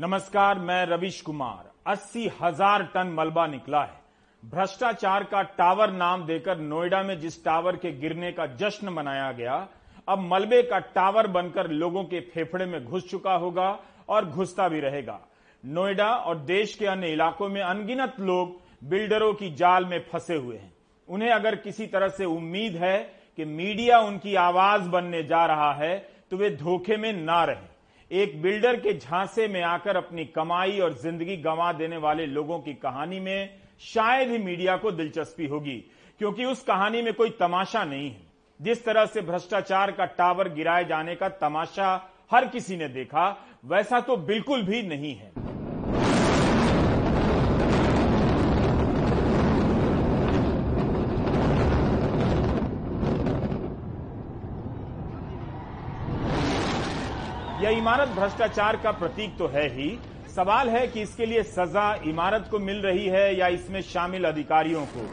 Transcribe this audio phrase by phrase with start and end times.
[0.00, 3.98] नमस्कार, मैं रविश कुमार। अस्सी हज़ार टन मलबा निकला है।
[4.42, 9.56] भ्रष्टाचार का टावर नाम देकर नोएडा में जिस टावर के गिरने का जश्न मनाया गया,
[10.08, 13.68] अब मलबे का टावर बनकर लोगों के फेफड़े में घुस चुका होगा
[14.08, 15.18] और घुसता भी रहेगा।
[15.64, 18.60] नोएडा और देश के अन्य इलाकों में अनगिनत लोग
[18.90, 20.72] बिल्डरों की जाल में फंसे हुए हैं।
[21.08, 22.98] उन्हें अगर किसी तरह से उम्मीद है
[23.38, 25.96] कि मीडिया उनकी आवाज़ बनने जा रहा है
[26.30, 27.68] तो वे धोखे में ना रहे।
[28.10, 32.72] एक बिल्डर के झांसे में आकर अपनी कमाई और ज़िंदगी गंवा देने वाले लोगों की
[32.74, 33.50] कहानी में
[33.82, 35.76] शायद ही मीडिया को दिलचस्पी होगी,
[36.20, 38.20] क्योंकि उस कहानी में कोई तमाशा नहीं है।
[38.60, 41.94] जिस तरह से भ्रष्टाचार का टावर गिराए जाने का तमाशा
[42.30, 43.28] हर किसी ने देखा,
[43.64, 45.32] वैसा तो बिल्कुल भी नहीं है।
[57.80, 59.88] इमारत भ्रष्टाचार का प्रतीक तो है ही।
[60.34, 64.84] सवाल है कि इसके लिए सजा इमारत को मिल रही है या इसमें शामिल अधिकारियों
[64.86, 65.04] को?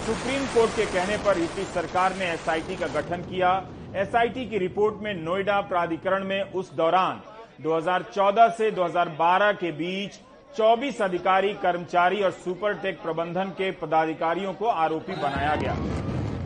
[0.00, 3.52] सुप्रीम कोर्ट के कहने पर यूपी सरकार ने एसआईटी का गठन किया।
[3.96, 7.22] एसआईटी की रिपोर्ट में नोएडा प्राधिकरण में उस दौरान
[7.62, 10.20] 2014 से 2012 के बीच
[10.54, 15.72] 24 अधिकारी, कर्मचारी और सुपरटेक प्रबंधन के पदाधिकारियों को आरोपी बनाया गया।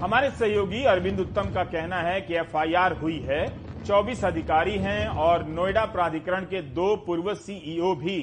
[0.05, 3.43] हमारे सहयोगी अरविंद उत्तम का कहना है कि एफआईआर हुई है।
[3.87, 8.17] 24 अधिकारी हैं और नोएडा प्राधिकरण के दो पूर्व सीईओ भी।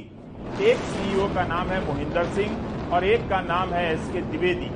[0.62, 4.70] एक सीईओ का नाम है मोहिंदर सिंह और एक का नाम है एस के द्विवेदी।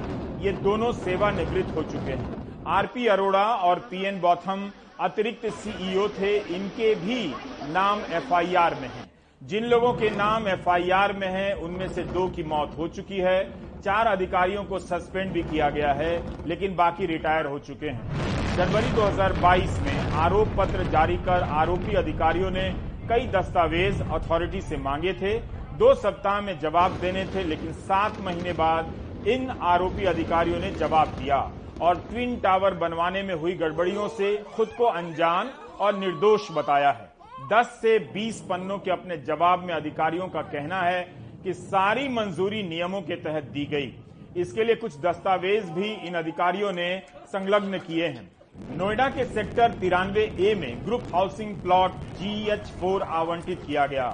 [0.46, 4.70] ये दोनों सेवानिवृत्त हो चुके हैं। आरपी अरोड़ा और पीएन बौथम
[5.00, 7.26] अतिरिक्त सीईओ थे, इनके भी
[7.74, 9.10] नाम एफआईआर में हैं।
[9.42, 13.44] जिन लोगों के नाम एफआईआर में हैं, उनमें से दो की मौत हो चुकी है।
[13.82, 18.90] चार अधिकारियों को सस्पेंड भी किया गया है, लेकिन बाकी रिटायर हो चुके हैं। जनवरी
[18.90, 22.64] 2022 में आरोप पत्र जारी कर आरोपी अधिकारियों ने
[23.10, 25.34] कई दस्तावेज़ अथॉरिटी से मांगे थे।
[25.80, 28.94] दो सप्ताह में जवाब देने थे, लेकिन सात महीने बाद
[29.28, 31.40] इन आरोपी अधिकारियों ने जवाब दिया
[31.82, 35.50] और ट्विन टावर बनवाने में हुई गड़बड़ियों से खुद को अनजान
[35.80, 37.10] और निर्दोष बताया है।
[37.52, 41.02] 10 से 20 पन्नों के अपने जवाब में अधिकारियों का कहना है
[41.44, 43.92] कि सारी मंजूरी नियमों के तहत दी गई।
[44.38, 46.90] इसके लिए कुछ दस्तावेज़ भी इन अधिकारियों ने
[47.28, 53.02] संलग्न किए हैं। नोएडा के सेक्टर तिरानवे ए में group housing plot G H four
[53.14, 54.08] आवंटित किया गया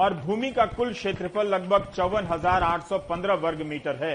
[0.00, 4.14] और भूमि का कुल क्षेत्रफल लगभग चौवन हज़ार आठ सौ पंद्रह वर्ग मीटर है।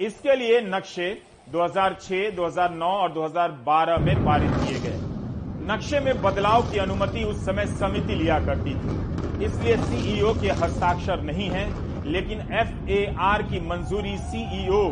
[0.00, 1.08] इसके लिए नक्शे
[1.52, 5.00] 2006, 2009 और 2012 में पारित किए गए।
[5.66, 11.22] नक्शे में बदलाव की अनुमति उस समय समिति लिया करती थी। इसलिए सीईओ के हस्ताक्षर
[11.24, 11.68] नहीं है
[12.08, 14.82] लेकिन एफएआर की मंजूरी सीईओ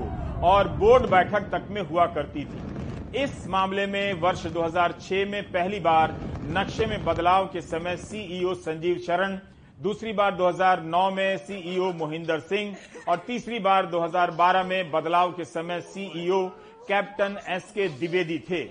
[0.44, 2.73] और बोर्ड बैठक तक में हुआ करती थी।
[3.16, 6.14] इस मामले में वर्ष 2006 में पहली बार
[6.50, 9.36] नक्शे में बदलाव के समय सीईओ संजीव शरण,
[9.82, 12.74] दूसरी बार 2009 में सीईओ मोहिंदर सिंह
[13.08, 16.46] और तीसरी बार 2012 में बदलाव के समय सीईओ
[16.88, 18.62] कैप्टन एस के द्विवेदी थे।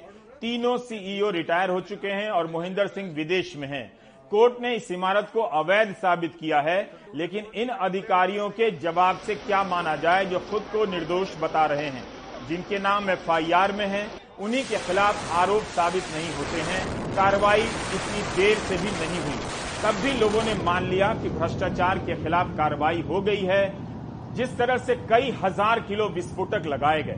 [0.42, 3.86] तीनों सीईओ रिटायर हो चुके हैं और मोहिंदर सिंह विदेश में हैं।
[4.32, 9.36] कोर्ट ने इस इमारत को अवैध साबित किया है, लेकिन इन अधिकारियों के जवाब से
[9.36, 12.04] क्या माना जाए जो खुद को निर्दोष बता रहे हैं?
[12.48, 18.22] जिनके नाम एफआईआर में है उन्हीं के खिलाफ आरोप साबित नहीं होते हैं। कार्रवाई इतनी
[18.38, 19.38] देर से भी नहीं हुई।
[19.84, 23.64] तब भी लोगों ने मान लिया कि भ्रष्टाचार के खिलाफ कार्रवाई हो गई है,
[24.36, 27.16] जिस तरह से कई हज़ार किलो विस्फोटक लगाए गए।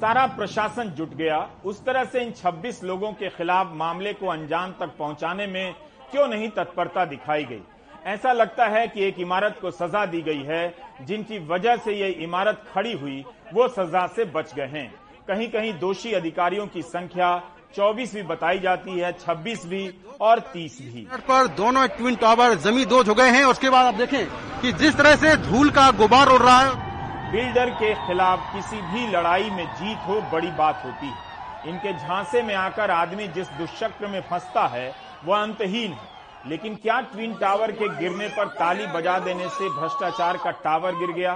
[0.00, 4.74] सारा प्रशासन जुट गया। उस तरह से इन 26 लोगों के खिलाफ मामले को अंजाम
[4.80, 5.74] तक पहुँचाने में
[6.10, 7.62] क्यों नहीं तत्परता दिखाई गई?
[8.06, 12.08] ऐसा लगता है कि एक इमारत को सजा दी गई है, जिनकी वजह से ये
[12.22, 13.24] इमारत खड़ी हुई,
[13.54, 14.92] वो सजा से बच गए हैं।
[15.28, 17.30] कहीं कहीं दोषी अधिकारियों की संख्या
[17.74, 19.82] 24 भी बताई जाती है 26 भी
[20.20, 23.94] और 30 भी पर दोनों ट्विन टावर जमी दो हो गए हैं उसके बाद आप
[23.94, 24.26] देखें
[24.60, 29.06] कि जिस तरह से धूल का गुबार उड़ रहा है। बिल्डर के खिलाफ किसी भी
[29.06, 34.06] लड़ाई में जीत हो बड़ी बात होती है। इनके झांसे में आकर आदमी जिस दुष्चक्र
[34.06, 34.92] में फंसता है
[35.24, 36.16] वह अंतहीन है।
[36.46, 41.12] लेकिन क्या ट्विन टावर के गिरने पर ताली बजा देने से भ्रष्टाचार का टावर गिर
[41.12, 41.32] गया?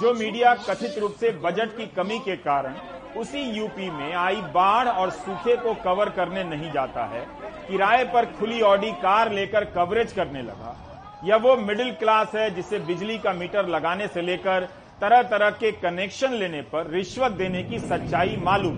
[0.00, 2.74] जो मीडिया कथित रूप से बजट की कमी के कारण
[3.20, 7.20] उसी यूपी में आई बाढ़ और सूखे को कवर करने नहीं जाता है,
[7.68, 10.76] किराए पर खुली ऑडी कार लेकर कवरेज करने लगा,
[11.24, 14.68] या वो मिडिल क्लास है जिसे बिजली का मीटर लगाने से लेकर
[15.00, 18.76] तरह तरह के कनेक्शन लेने पर रिश्वत देने की सच्चाई मालूम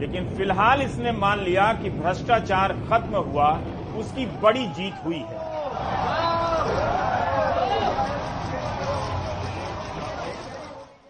[0.00, 3.48] लेकिन फ़िलहाल इसने मान लिया कि भ्रष्टाचार खत्म हुआ,
[3.98, 5.48] उसकी बड़ी जीत हुई है।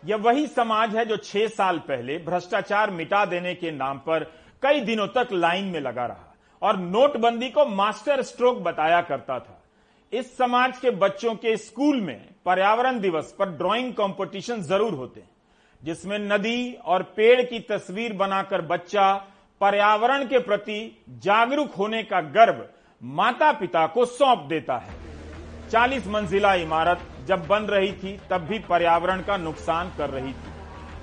[0.03, 4.25] यह वही समाज है जो छह साल पहले भ्रष्टाचार मिटा देने के नाम पर
[4.63, 9.57] कई दिनों तक लाइन में लगा रहा और नोटबंदी को मास्टर स्ट्रोक बताया करता था।
[10.13, 15.29] इस समाज के बच्चों के स्कूल में पर्यावरण दिवस पर ड्राइंग कंपटीशन ज़रूर होते हैं,
[15.83, 19.13] जिसमें नदी और पेड़ की तस्वीर बनाकर बच्चा
[19.61, 22.65] पर्यावरण के प्रति जागरूक होने का गर्व
[23.01, 24.95] माता पिता को सौंप देता है।
[25.71, 27.01] 40 मंजिला इमारत
[27.31, 30.53] जब बन रही थी, तब भी पर्यावरण का नुकसान कर रही थी।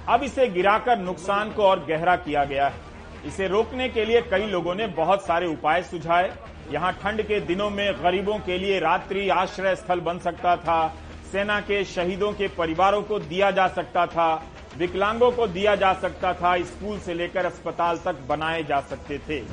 [0.10, 2.86] अब इसे गिराकर नुकसान को और गहरा किया गया है।
[3.26, 6.32] इसे रोकने के लिए कई लोगों ने बहुत सारे उपाय सुझाए।
[6.72, 10.88] यहाँ ठंड के दिनों में गरीबों के लिए रात्रि आश्रय स्थल बन सकता था।
[11.32, 14.30] सेना के शहीदों के परिवारों को दिया जा सकता था।
[14.78, 19.44] विकलांगों को दिया जा सकता था। स्कूल से लेकर अस्पताल तक बनाए जा सकते थे।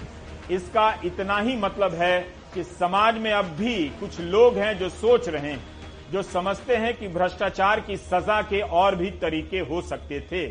[0.50, 2.20] इसका इतना ही मतलब है
[2.54, 5.73] कि समाज में अब भी कुछ लोग हैं जो सोच रहे हैं।
[6.12, 10.46] जो समझते हैं कि भ्रष्टाचार की सजा के और भी तरीके हो सकते थे।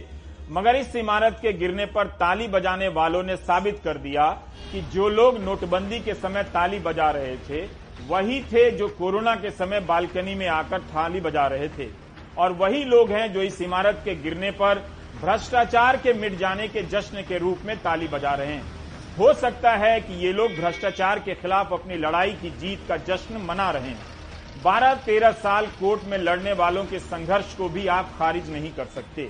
[0.50, 4.26] मगर इस इमारत के गिरने पर ताली बजाने वालों ने साबित कर दिया
[4.72, 7.62] कि जो लोग नोटबंदी के समय ताली बजा रहे थे,
[8.08, 11.88] वही थे जो कोरोना के समय बालकनी में आकर थाली बजा रहे थे।
[12.38, 14.80] और वही लोग हैं जो इस इमारत के गिरने पर
[15.22, 18.64] भ्रष्टाचार के मिट जाने के जश्न के रूप में ताली बजा रहे हैं।
[19.18, 23.42] हो सकता है कि ये लोग भ्रष्टाचार के खिलाफ अपनी लड़ाई की जीत का जश्न
[23.42, 24.13] मना रहे हैं।
[24.64, 28.86] बारह तेरह साल कोर्ट में लड़ने वालों के संघर्ष को भी आप खारिज नहीं कर
[28.86, 29.30] सकते।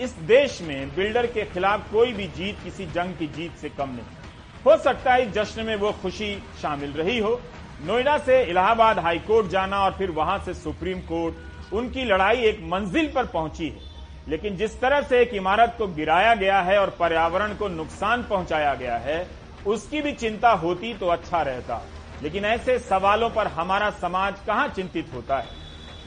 [0.00, 3.88] इस देश में बिल्डर के खिलाफ कोई भी जीत किसी जंग की जीत से कम
[3.88, 7.40] नहीं। हो सकता है जश्न में वो खुशी शामिल रही हो।
[7.84, 11.34] नोएडा से इलाहाबाद हाईकोर्ट जाना और फिर वहाँ से सुप्रीम कोर्ट,
[11.72, 13.88] उनकी लड़ाई एक मंजिल पर पहुँची है।
[14.28, 18.74] लेकिन जिस तरह से एक इमारत को गिराया गया है और पर्यावरण को नुकसान पहुँचाया
[18.74, 19.26] गया है,
[19.66, 21.82] उसकी भी चिंता होती तो अच्छा रहता।
[22.22, 25.58] लेकिन ऐसे सवालों पर हमारा समाज कहाँ चिंतित होता है?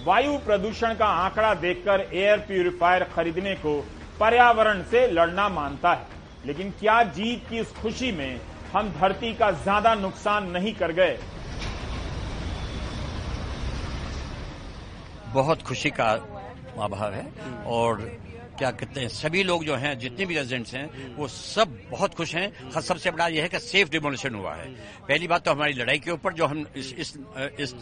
[0.05, 3.79] वायु प्रदूषण का आंकड़ा देखकर एयर प्यूरिफायर खरीदने को
[4.19, 6.07] पर्यावरण से लड़ना मानता है।
[6.45, 8.39] लेकिन क्या जीत की इस खुशी में
[8.73, 11.17] हम धरती का ज़्यादा नुकसान नहीं कर गए?
[15.33, 16.11] बहुत खुशी का
[16.79, 17.25] अभाव है
[17.67, 18.01] और
[18.63, 22.35] क्या कहते हैं सभी लोग जो हैं जितने भी रेजिडेंट्स हैं वो सब बहुत खुश
[22.35, 24.67] हैं। सबसे बड़ा यह है कि सेफ़ डिमोलिशन हुआ है।
[25.03, 27.13] पहली बात तो हमारी लड़ाई के ऊपर जो हम इस इस,
[27.59, 27.73] इस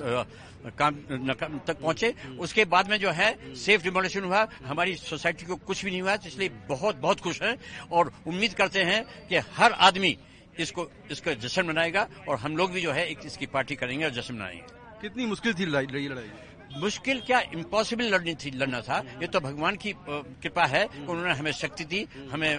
[0.73, 5.85] काम तक पहुँचे उसके बाद में जो है सेफ़ डिमोलिशन हुआ। हमारी सोसाइटी को कुछ
[5.85, 7.55] भी नहीं हुआ इसलिए बहुत बहुत खुश हैं
[7.91, 10.17] और उम्मीद करते हैं कि हर आदमी
[10.59, 14.35] इसको इसका जश्न मनाएगा और हम लोग भी जो है इसकी पार्टी करेंगे और जश्न
[14.35, 16.31] मनाएँगे। कितनी मुश्किल थी लड़ाई लड़ाई?
[16.77, 21.51] मुश्किल क्या इम्पॉसिबल लड़नी थी, लड़ना था। ये तो भगवान की कृपा है उन्होंने हमें
[21.53, 22.53] शक्ति दी, हमें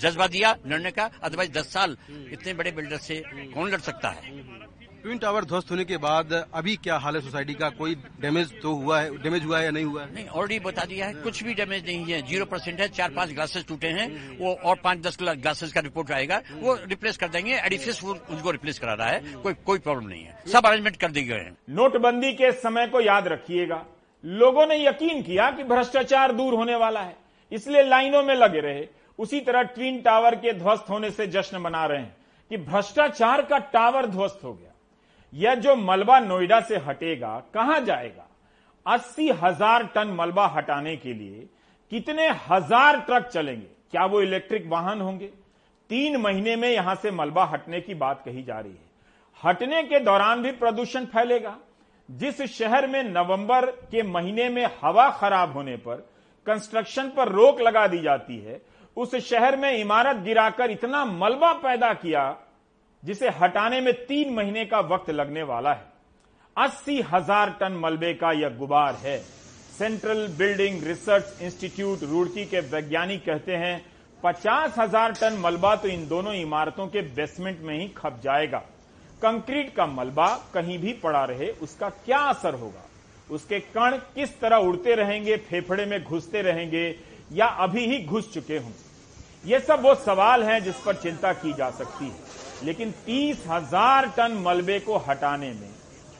[0.00, 1.96] जज्बा दिया लड़ने का। अदरवाइज़ दस साल
[2.32, 3.22] इतने बड़े बिल्डर से
[3.54, 4.32] कौन लड़ सकता है?
[5.06, 7.68] ट्विन टावर ध्वस्त होने के बाद अभी क्या हाल है सोसाइटी का?
[7.70, 9.10] कोई डैमेज तो हुआ है?
[9.22, 10.14] डैमेज हुआ है या नहीं हुआ है?
[10.14, 13.32] नहीं ऑलरेडी बता दिया है कुछ भी डैमेज नहीं है। ज़ीरो परसेंट है चार पाँच
[13.32, 17.54] ग्लासेस टूटे हैं वो और पाँच दस ग्लासेस का रिपोर्ट आएगा वो रिप्लेस कर देंगे
[17.56, 21.24] एडिफिस उनको रिप्लेस करा रहा है कोई कोई प्रॉब्लम नहीं है। सब अरेंजमेंट कर दिए
[21.24, 23.82] गए हैं। नोटबंदी के समय को याद रखिएगा।
[24.24, 27.16] लोगों ने यकीन किया कि भ्रष्टाचार दूर होने वाला है
[27.52, 28.86] इसलिए लाइनों में लगे रहे।
[29.18, 32.16] उसी तरह ट्विन टावर के ध्वस्त होने से जश्न मना रहे हैं
[32.50, 34.65] कि भ्रष्टाचार का टावर ध्वस्त हो गया।
[35.32, 38.26] यह जो मलबा नोएडा से हटेगा, कहाँ जाएगा?
[38.86, 41.46] अस्सी हज़ार टन मलबा हटाने के लिए
[41.92, 43.66] कितने हज़ार ट्रक चलेंगे?
[43.90, 45.26] क्या वो इलेक्ट्रिक वाहन होंगे?
[45.90, 48.84] तीन महीने में यहाँ से मलबा हटने की बात कही जा रही है।
[49.40, 51.56] हटने के दौरान भी प्रदूषण फैलेगा।
[52.08, 56.06] जिस शहर में नवंबर के महीने में हवा खराब होने पर
[56.46, 58.60] कंस्ट्रक्शन पर रोक लगा दी जाती है,
[58.96, 62.22] उस शहर में इमारत गिराकर इतना मलबा पैदा किया
[63.06, 65.84] जिसे हटाने में तीन महीने का वक्त लगने वाला है।
[66.56, 69.18] अस्सी हज़ार टन मलबे का यह गुबार है।
[69.78, 73.84] Central building research institute Roorkee के वैज्ञानिक कहते हैं,
[74.22, 78.58] पचास हज़ार टन मलबा तो इन दोनों इमारतों के बेसमेंट में ही खप जाएगा।
[79.22, 82.84] कंक्रीट का मलबा कहीं भी पड़ा रहे, उसका क्या असर होगा?
[83.30, 86.84] उसके कण किस तरह उड़ते रहेंगे, फेफड़े में घुसते रहेंगे,
[87.32, 88.72] या अभी ही घुस चुके हों?
[89.46, 92.25] ये सब वो सवाल हैं जिस पर चिंता की जा सकती है।
[92.64, 95.70] लेकिन तीस हज़ार टन मलबे को हटाने में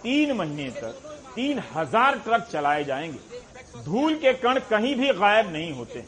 [0.02, 1.02] तीन महीने तक
[1.34, 6.00] तीन हज़ार ट्रक चलाए जाएँगे। धूल के कण कहीं भी गायब नहीं होते।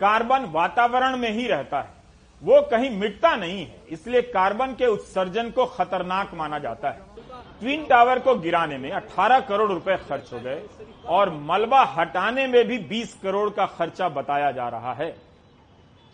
[0.00, 1.92] कार्बन वातावरण में ही रहता है।
[2.42, 7.12] वो कहीं मिटता नहीं है। इसलिए कार्बन के उत्सर्जन को खतरनाक माना जाता है।
[7.60, 10.62] ट्विन टावर को गिराने में 18 करोड़ रुपए खर्च हो गए
[11.08, 15.14] और मलबा हटाने में भी 20 करोड़ का खर्चा बताया जा रहा है।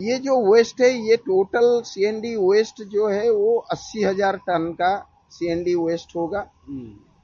[0.01, 4.95] ये जो वेस्ट है ये टोटल सीएनडी वेस्ट जो है वो अस्सी हज़ार टन का
[5.31, 6.41] सीएनडी वेस्ट होगा।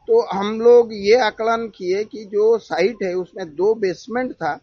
[0.07, 4.53] तो हम लोग ये आकलन किए कि जो साइट है उसमें दो बेसमेंट था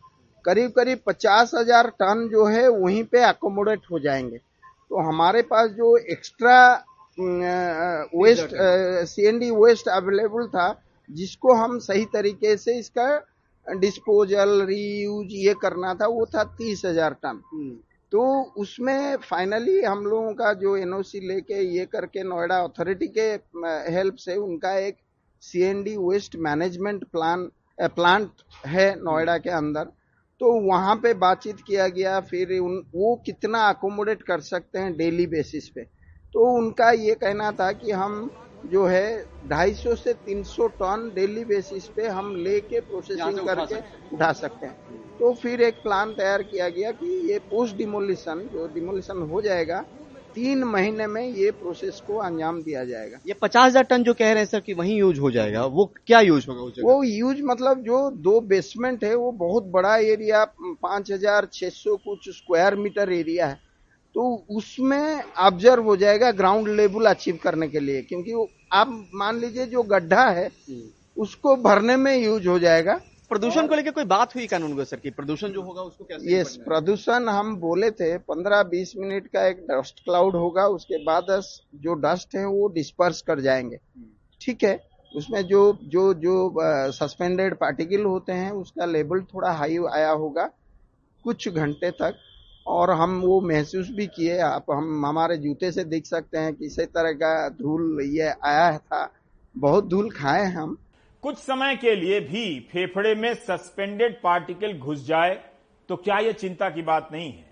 [0.44, 5.70] करीब करीब पचास हज़ार टन जो है वहीं पे अकोमोडेट हो जाएँगे। तो हमारे पास
[5.72, 6.58] जो extra
[7.18, 8.54] waste
[9.08, 10.68] CND waste available था।
[11.10, 13.06] जिसको हम सही तरीके से इसका
[13.66, 17.40] डिस्पोजल रीयूज ये करना था वो था तीस हज़ार टन।
[18.12, 18.22] तो
[18.56, 23.26] उसमें फाइनली हम लोगों का जो एनओसी लेके ये करके नोएडा अथॉरिटी के
[23.92, 24.96] हेल्प से उनका एक
[25.42, 28.30] CND waste management plan plant
[28.66, 29.84] है नोएडा के अंदर।
[30.40, 35.26] तो वहाँ पे बातचीत किया गया, फिर उन, वो कितना अकोमोडेट कर सकते हैं डेली
[35.26, 35.82] बेसिस पे।
[36.34, 38.30] तो उनका ये कहना था कि हम
[38.64, 39.06] जो है
[39.46, 43.80] 250 से 300 टन डेली बेसिस पे हम लेके प्रोसेसिंग करके
[44.12, 44.76] उठा सकते हैं।
[45.20, 49.84] तो फिर एक प्लान तैयार किया गया कि ये पोस्ट डिमोलिशन जो डिमोलिशन हो जाएगा
[50.36, 54.32] तीन महीने में ये प्रोसेस को अंजाम दिया जाएगा। ये पचास हज़ार टन जो कह
[54.32, 57.42] रहे हैं सर कि वही यूज़ हो जाएगा वो क्या यूज़ होगा उस वो यूज़
[57.42, 62.76] मतलब जो दो बेसमेंट है वो बहुत बड़ा एरिया पाँच हज़ार छह सौ कुछ स्क्वायर
[62.76, 63.60] मीटर एरिया है।
[64.14, 68.34] तो उसमें ऑब्ज़र्व हो जाएगा ग्राउंड लेवल अचीव करने के लिए क्योंकि
[68.72, 72.94] आप मान लीजिए जो गड्ढा है हम्म। उसको भरने में यूज़ हो जाएगा।
[73.30, 76.34] प्रदूषण को लेकर कोई बात हुई कानून को सर की प्रदूषण जो होगा उसको कैसे
[76.34, 81.26] यस प्रदूषण हम बोले थे पंद्रह बीस मिनट का एक डस्ट क्लाउड होगा उसके बाद
[81.84, 83.78] जो डस्ट है वो डिस्पर्स कर जाएँगे।
[84.40, 84.78] ठीक है
[85.14, 86.34] उसमें जो जो जो
[86.92, 90.50] सस्पेंडेड पार्टिकल होते हैं उसका लेवल थोड़ा हाई आया होगा
[91.24, 92.16] कुछ घंटे तक।
[92.66, 96.84] और हम वो महसूस भी किए। आप, हम, हमारे जूते से देख सकते हैं किसी
[96.86, 99.12] तरह का धूल ये आया था।
[99.56, 100.76] बहुत धूल खाए हम।
[101.22, 105.34] कुछ समय के लिए भी फेफड़े में सस्पेंडेड पार्टिकल घुस जाए
[105.88, 107.50] तो क्या यह चिंता की बात नहीं है?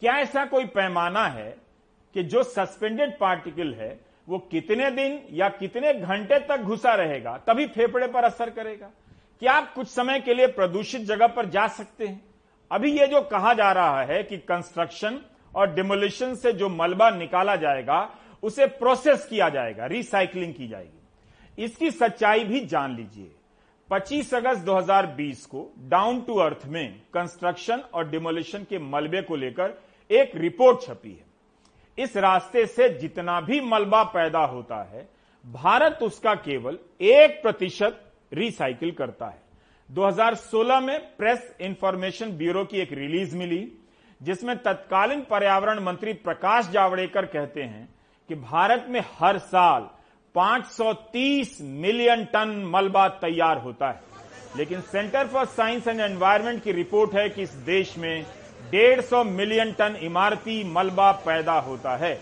[0.00, 1.56] क्या ऐसा कोई पैमाना है
[2.14, 7.66] कि जो सस्पेंडेड पार्टिकल है, वो कितने दिन या कितने घंटे तक घुसा रहेगा, तभी
[7.66, 8.90] फेफड़े पर असर करेगा?
[9.40, 12.20] क्या आप कुछ समय के लिए प्रदूषित जगह पर जा सकते हैं?
[12.70, 15.20] अभी ये जो कहा जा रहा है कि कंस्ट्रक्शन
[15.56, 21.90] और डिमोलिशन से जो मलबा निकाला जाएगा, उसे प्रोसेस किया जाएगा रिसाइकलिंग की जाएगी। इसकी
[21.90, 23.30] सच्चाई भी जान लीजिए।
[23.90, 29.82] 25 अगस्त 2020 को डाउन टू अर्थ में कंस्ट्रक्शन और डिमोलिशन के मलबे को लेकर
[30.10, 35.08] एक रिपोर्ट छपी है। इस रास्ते से जितना भी मलबा पैदा होता है,
[35.46, 38.00] भारत उसका केवल एक प्रतिशत
[38.32, 39.43] रिसाइकिल करता है।
[39.90, 43.72] 2016 में प्रेस इंफॉर्मेशन ब्यूरो की एक रिलीज़ मिली,
[44.22, 47.94] जिसमें तत्कालीन पर्यावरण मंत्री प्रकाश जावड़ेकर कहते हैं
[48.28, 49.88] कि भारत में हर साल
[50.34, 54.00] 530 मिलियन टन मलबा तैयार होता है।
[54.56, 58.26] लेकिन centre for science and environment की रिपोर्ट है कि इस देश में
[58.70, 62.20] 150 मिलियन टन इमारती मलबा पैदा होता है।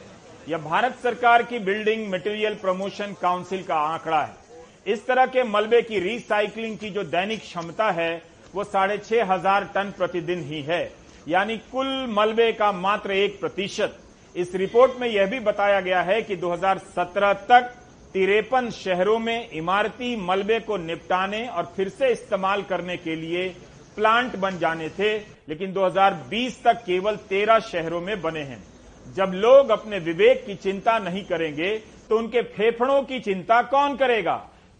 [0.49, 4.42] यह भारत सरकार की बिल्डिंग मटेरियल प्रमोशन काउंसिल का आंकड़ा है।
[4.87, 8.23] इस तरह के मलबे की रिसाइकलिंग की जो दैनिक क्षमता है,
[8.55, 10.83] वो साढ़े छह हज़ार टन प्रतिदिन ही है।
[11.29, 13.99] यानी कुल मलबे का मात्र एक प्रतिशत।
[14.37, 17.73] इस रिपोर्ट में यह भी बताया गया है कि 2017 तक
[18.15, 23.49] तिरपन शहरों में इमारती मलबे को निपटाने और फिर से इस्तेमाल करने के लिए
[23.97, 25.17] प्लांट बन जाने थे,
[25.49, 28.63] लेकिन 2020 तक केवल 13 शहरों में बने हैं।
[29.07, 31.77] जब लोग अपने विवेक की चिंता नहीं करेंगे
[32.09, 34.35] तो उनके फेफड़ों की चिंता कौन करेगा?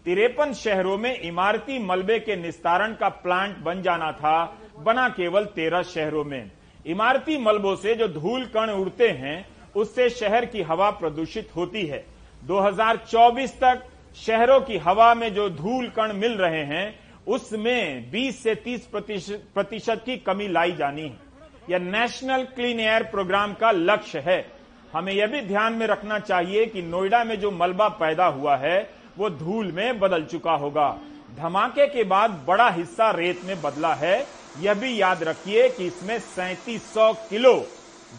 [0.05, 5.81] तिरपन शहरों में इमारती मलबे के निस्तारण का प्लांट बन जाना था, बना केवल तेरह
[5.81, 6.51] शहरों में।
[6.85, 9.45] इमारती मलबों से जो धूल कण उड़ते हैं,
[9.75, 12.05] उससे शहर की हवा प्रदूषित होती है।
[12.43, 13.83] 2024 तक
[14.15, 18.85] शहरों की हवा में जो धूल कण मिल रहे हैं, उसमें 20 से 30
[19.53, 21.17] प्रतिशत की कमी लाई जानी है।
[21.69, 24.45] यह नेशनल क्लीन एयर प्रोग्राम का लक्ष्य है।
[24.93, 29.02] हमें यह भी ध्यान में रखना चाहिए कि नोएडा में जो मलबा पैदा हुआ है
[29.17, 30.89] वो धूल में बदल चुका होगा।
[31.37, 34.15] धमाके के बाद बड़ा हिस्सा रेत में बदला है।
[34.59, 36.93] यह भी याद रखिए कि इसमें सैतीस
[37.29, 37.53] किलो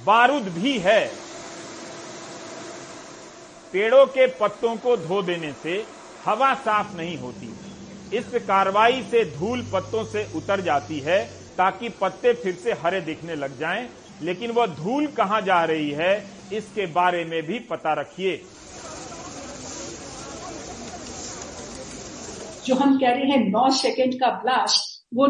[0.07, 1.07] बारूद भी है।
[3.73, 5.85] पेड़ों के पत्तों को धो देने से
[6.25, 7.55] हवा साफ़ नहीं होती।
[8.13, 11.25] इस कार्रवाई से धूल पत्तों से उतर जाती है
[11.59, 13.89] ताकि पत्ते फिर से हरे दिखने लग जाएँ,
[14.23, 16.13] लेकिन वह धूल कहाँ जा रही है
[16.53, 18.41] इसके बारे में भी पता रखिए।
[22.67, 25.27] जो हम कह रहे हैं नौ सेकेंड का ब्लास्ट वो,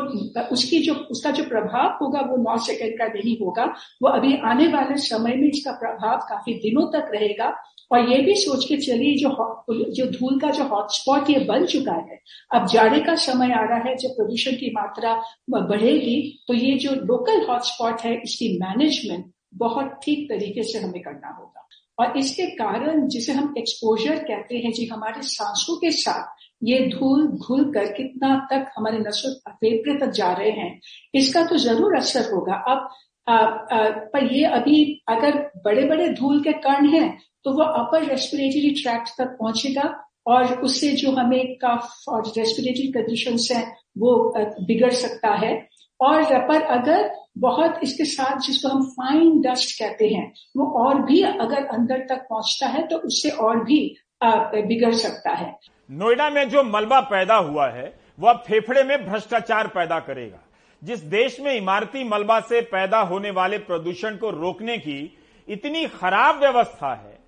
[0.53, 3.65] उसकी जो, उसका जो प्रभाव होगा, वो नौ सेकेंड का नहीं होगा।
[4.03, 7.55] वो अभी आने वाले समय में इसका प्रभाव काफ़ी दिनों तक रहेगा।
[7.93, 11.93] और ये भी सोच के चलिए, जो जो धूल का जो हॉटस्पॉट ये बन चुका
[11.93, 12.19] है।
[12.55, 15.15] अब जाड़े का समय आ रहा है, जब प्रदूषण की मात्रा
[15.51, 16.17] बढ़ेगी
[16.49, 21.64] तो ये जो लोकल हॉटस्पॉट है, इसकी मैनेजमेंट बहुत ठीक तरीके से हमें करना होगा।
[21.99, 27.27] और इसके कारण जिसे हम एक्सपोजर कहते हैं जी हमारे सांसों के साथ ये धूल
[27.29, 30.71] घुल कर कितना तक हमारे नसों फेफड़े तक जा रहे हैं
[31.15, 32.89] इसका तो ज़रूर असर होगा। अब
[33.27, 37.09] आ, आ, पर ये अभी अगर बड़े बड़े धूल के कण हैं
[37.45, 39.93] तो वो अपर रेस्पिरेटरी ट्रैक्ट तक पहुंचेगा
[40.27, 43.63] और उससे जो हमें कफ और रेस्पिरेटरी कंडीशन है
[43.99, 45.53] वो बिगड़ सकता है।
[46.01, 51.23] और पर अगर बहुत इसके साथ जिसको हम फाइन डस्ट कहते हैं, वो और भी
[51.23, 53.79] अगर अंदर तक पहुँचता है तो उससे और भी
[54.23, 55.55] बिगड़ सकता है।
[55.91, 60.39] नोएडा में जो मलबा पैदा हुआ है, वह फेफड़े में भ्रष्टाचार पैदा करेगा।
[60.83, 66.39] जिस देश में इमारती मलबा से पैदा होने वाले प्रदूषण को रोकने की इतनी खराब
[66.41, 67.19] व्यवस्था है,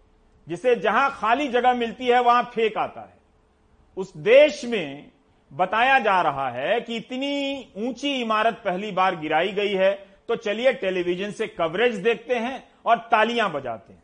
[0.47, 3.15] जिसे जहाँ खाली जगह मिलती है, वहाँ फेंक आता है।
[3.97, 5.11] उस देश में
[5.53, 9.93] बताया जा रहा है कि इतनी ऊँची इमारत पहली बार गिराई गई है
[10.29, 14.03] तो चलिए टेलीविज़न से कवरेज देखते हैं और तालियाँ बजाते हैं।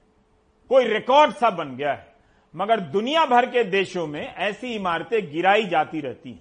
[0.71, 2.07] कोई रिकॉर्ड सा बन गया है,
[2.55, 6.41] मगर दुनिया भर के देशों में ऐसी इमारतें गिराई जाती रहती हैं।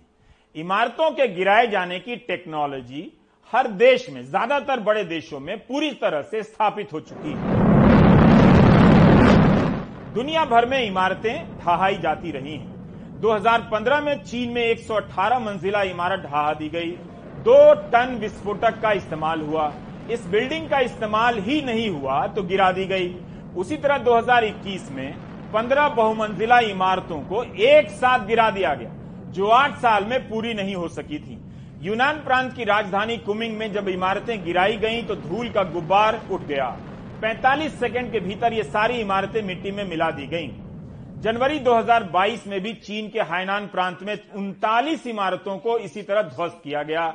[0.56, 3.12] इमारतों के गिराए जाने की टेक्नोलॉजी
[3.54, 7.60] हर देश में, ज़्यादातर बड़े देशों में पूरी तरह से स्थापित हो चुकी है।
[10.14, 12.81] दुनिया भर में इमारतें ढहाई जाती रही हैं।
[13.22, 16.92] 2015 में चीन में 118 मंजिला इमारत ढहा दी गई।
[17.46, 19.72] दो टन विस्फोटक का इस्तेमाल हुआ।
[20.12, 23.14] इस बिल्डिंग का इस्तेमाल ही नहीं हुआ तो गिरा दी गई।
[23.56, 25.14] उसी तरह 2021 में
[25.54, 28.90] 15 बहुमंजिला इमारतों को एक साथ गिरा दिया गया,
[29.28, 31.40] जो आठ साल में पूरी नहीं हो सकी थी।
[31.82, 36.48] यूनान प्रांत की राजधानी कुमिंग में जब इमारतें गिराई गईं तो धूल का गुब्बार उठ
[36.48, 36.68] गया।
[37.22, 40.50] 45 सेकंड के भीतर ये सारी इमारतें मिट्टी में मिला दी गईं।
[41.22, 46.62] जनवरी 2022 में भी चीन के हाइनान प्रांत में उनतालीस इमारतों को इसी तरह ध्वस्त
[46.64, 47.06] किया गया।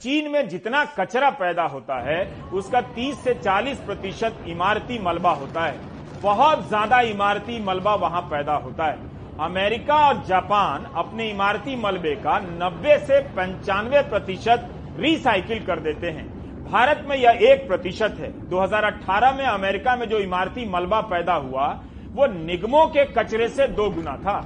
[0.00, 5.64] चीन में जितना कचरा पैदा होता है, उसका 30 से 40 प्रतिशत इमारती मलबा होता
[5.64, 5.74] है।
[6.22, 8.98] बहुत ज़्यादा इमारती मलबा वहाँ पैदा होता है।
[9.40, 14.68] अमेरिका और जापान अपने इमारती मलबे का 90 से पंचानवे प्रतिशत
[15.00, 16.26] रिसाइकिल कर देते हैं।
[16.64, 21.68] भारत में यह एक प्रतिशत है। 2018 में अमेरिका में जो इमारती मलबा पैदा हुआ
[22.10, 24.38] वो निगमों के कचरे से दो गुना था।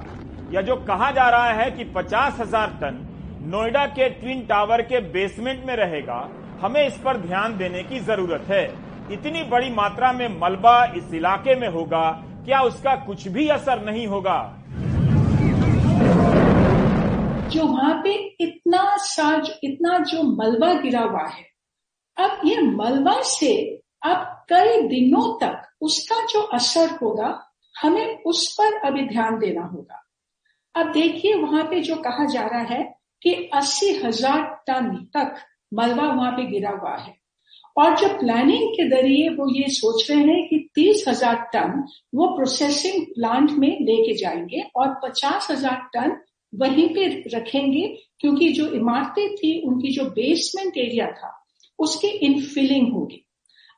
[0.53, 2.99] या जो कहा जा रहा है कि पचास हज़ार टन
[3.45, 6.17] नोएडा के ट्विन टावर के बेसमेंट में रहेगा,
[6.61, 8.63] हमें इस पर ध्यान देने की ज़रूरत है।
[9.11, 12.09] इतनी बड़ी मात्रा में मलबा इस इलाके में होगा,
[12.45, 14.37] क्या उसका कुछ भी असर नहीं होगा?
[17.49, 21.43] जो वहाँ पे इतना साज, इतना जो मलबा गिरा हुआ है,
[22.17, 23.53] अब ये मलबा से
[24.05, 27.29] अब कई दिनों तक उसका जो असर होगा
[27.75, 30.01] हमें उस पर अभी ध्यान देना होगा।
[30.75, 32.83] अब देखिए, वहाँ पे जो कहा जा रहा है
[33.21, 35.35] कि अस्सी हज़ार टन तक
[35.73, 37.13] मलबा वहाँ पे गिरा हुआ है।
[37.77, 41.83] और जो प्लानिंग के ज़रिए वो ये सोच रहे हैं कि तीस हज़ार टन
[42.15, 46.15] वो प्रोसेसिंग प्लांट में लेके जाएँगे और पचास हज़ार टन
[46.53, 47.87] वहीं पे रखेंगे,
[48.19, 51.31] क्योंकि जो इमारतें थी, उनकी जो बेसमेंट एरिया था,
[51.79, 53.21] उसकी इनफिलिंग होगी।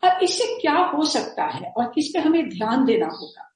[0.04, 3.47] अब इससे क्या हो सकता है और किस पे हमें ध्यान देना होगा?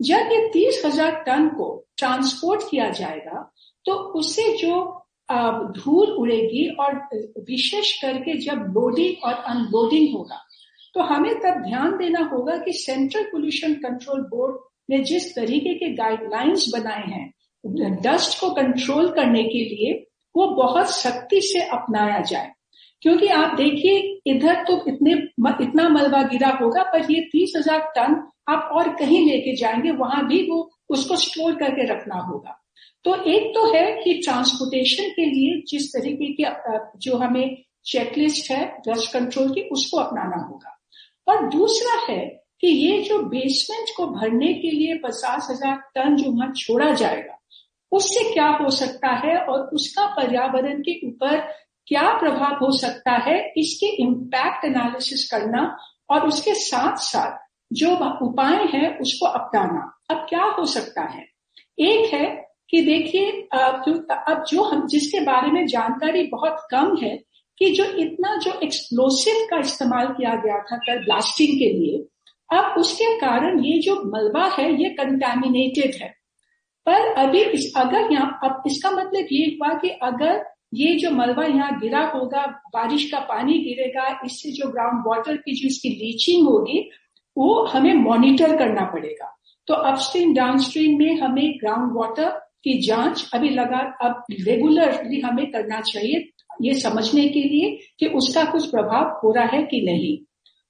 [0.00, 3.40] जब ये तीस हज़ार टन को ट्रांसपोर्ट किया जाएगा
[3.84, 4.80] तो उससे जो
[5.76, 6.94] धूल उड़ेगी और
[7.48, 10.40] विशेष करके जब लोडिंग और अनलोडिंग होगा
[10.94, 14.56] तो हमें तब ध्यान देना होगा कि सेंट्रल पोल्यूशन कंट्रोल बोर्ड
[14.90, 19.92] ने जिस तरीके के गाइडलाइंस बनाए हैं डस्ट को कंट्रोल करने के लिए
[20.34, 22.50] वो बहुत सख्ती से अपनाया जाए।
[23.02, 25.12] क्योंकि आप देखिए, इधर तो इतने
[25.60, 30.26] इतना मलबा गिरा होगा, पर ये तीस हज़ार टन आप और कहीं लेके जाएँगे, वहाँ
[30.26, 32.58] भी वो, उसको स्टोर करके रखना होगा।
[33.04, 36.44] तो एक तो है कि ट्रांसपोर्टेशन के लिए जिस तरीके की
[36.98, 40.78] जो हमें चेकलिस्ट है डस्ट कंट्रोल की, उसको अपनाना होगा।
[41.26, 42.24] और दूसरा है
[42.60, 47.38] कि ये जो बेसमेंट को भरने के लिए पचास हज़ार टन जो वहाँ छोड़ा जाएगा,
[47.92, 51.38] उससे क्या हो सकता है और उसका पर्यावरण के ऊपर
[51.92, 55.62] क्या प्रभाव हो सकता है इसके इम्पैक्ट एनालिसिस करना
[56.10, 57.38] और उसके साथ साथ
[57.72, 57.90] जो
[58.26, 61.24] उपाय है उसको अपनाना। अब क्या हो सकता है?
[61.78, 62.26] एक है
[62.70, 67.16] कि देखिए अब जो हम, जिसके बारे में जानकारी बहुत कम है
[67.58, 71.98] कि जो इतना जो एक्सप्लोसिव का इस्तेमाल किया गया था कल ब्लास्टिंग के लिए,
[72.58, 76.08] अब उसके कारण ये जो मलबा है ये कंटेमिनेटेड है।
[76.86, 81.44] पर अभी इस, अगर यहाँ, अब इसका मतलब ये हुआ कि अगर ये जो मलबा
[81.44, 86.46] यहाँ गिरा होगा, बारिश का पानी गिरेगा, इससे जो ग्राउंड वाटर की जो इसकी लीचिंग
[86.46, 86.80] होगी,
[87.36, 89.36] वो हमें मॉनिटर करना पड़ेगा।
[89.68, 92.28] तो अपस्ट्रीम डाउनस्ट्रीम में हमें ग्राउंड वाटर
[92.64, 96.28] की जाँच अभी लगा अब रेगुलरली हमें करना चाहिए,
[96.62, 100.16] ये समझने के लिए कि उसका कुछ प्रभाव हो रहा है कि नहीं।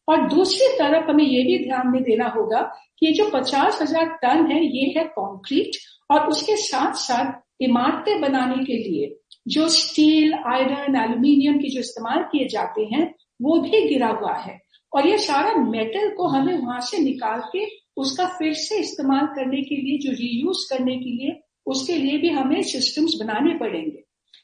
[0.08, 2.60] और दूसरी तरफ़ हमें ये भी ध्यान में देना होगा
[2.98, 5.76] कि ये जो पचास हज़ार टन है, ये है कंक्रीट
[6.10, 9.14] और उसके साथ साथ इमारतें बनाने के लिए
[9.48, 14.60] जो स्टील, आयरन, एल्यूमिनियम की जो इस्तेमाल किए जाते हैं, वो भी गिरा हुआ है।
[14.92, 19.62] और ये सारा मेटल को हमें वहाँ से निकाल के उसका फिर से इस्तेमाल करने
[19.62, 24.02] के लिए, जो रीयूज करने के लिए, उसके लिए भी हमें सिस्टम्स बनाने पड़ेंगे।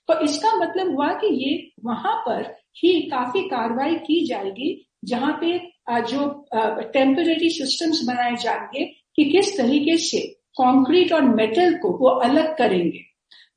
[0.09, 5.59] तो इसका मतलब हुआ कि ये वहाँ पर ही काफ़ी कार्रवाई की जाएगी, जहाँ पे
[5.91, 6.49] जो
[6.93, 8.85] टेम्पररी सिस्टम्स बनाए जाएँगे
[9.17, 10.19] कि किस तरीके से
[10.61, 13.08] कंक्रीट और मेटल को वो अलग करेंगे।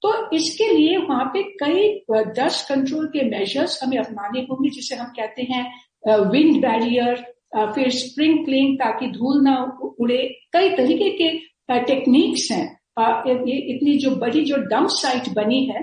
[0.04, 1.90] तो इसके लिए वहाँ पे कई
[2.38, 7.16] डस्ट कंट्रोल के मेजर्स हमें अपनाने होंगे, जिसे हम कहते हैं विंड बैरियर
[7.76, 9.56] फिर स्प्रिंग स्प्रिंकलिंग ताकि धूल ना
[10.00, 10.18] उड़े।
[10.54, 11.30] कई तरीके के
[11.86, 12.66] टेक्निक्स हैं।
[13.28, 15.82] ये इतनी जो बड़ी जो डंप साइट बनी है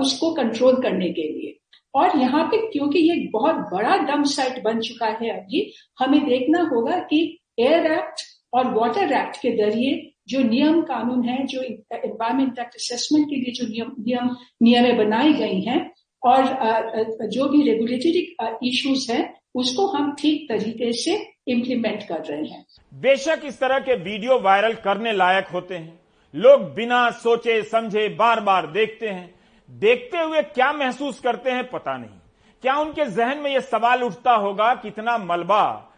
[0.00, 1.58] उसको कंट्रोल करने के लिए।
[1.94, 6.62] और यहाँ पे क्योंकि ये बहुत बड़ा डंप साइट बन चुका है अभी, हमें देखना
[6.72, 7.20] होगा कि
[7.60, 8.22] एयर एक्ट
[8.54, 13.52] और वाटर एक्ट के ज़रिए जो नियम कानून है, जो एनवायरमेंट एक्ट असेसमेंट के लिए
[13.52, 15.90] जो नियम नियम, नियमें बनाई गई हैं,
[16.22, 18.36] और जो भी रेगुलेटरी
[18.68, 21.16] इश्यूज़ हैं, उसको हम ठीक तरीके से
[21.48, 26.00] इम्प्लीमेंट कर रहे हैं। बेशक इस तरह के वीडियो वायरल करने लायक होते हैं।
[26.34, 29.34] लोग बिना सोचे, समझे बार बार देखते हैं।
[29.70, 32.18] देखते हुए क्या महसूस करते हैं, पता नहीं।
[32.62, 35.88] क्या उनके जहन में यह सवाल उठता होगा, कितना मलबा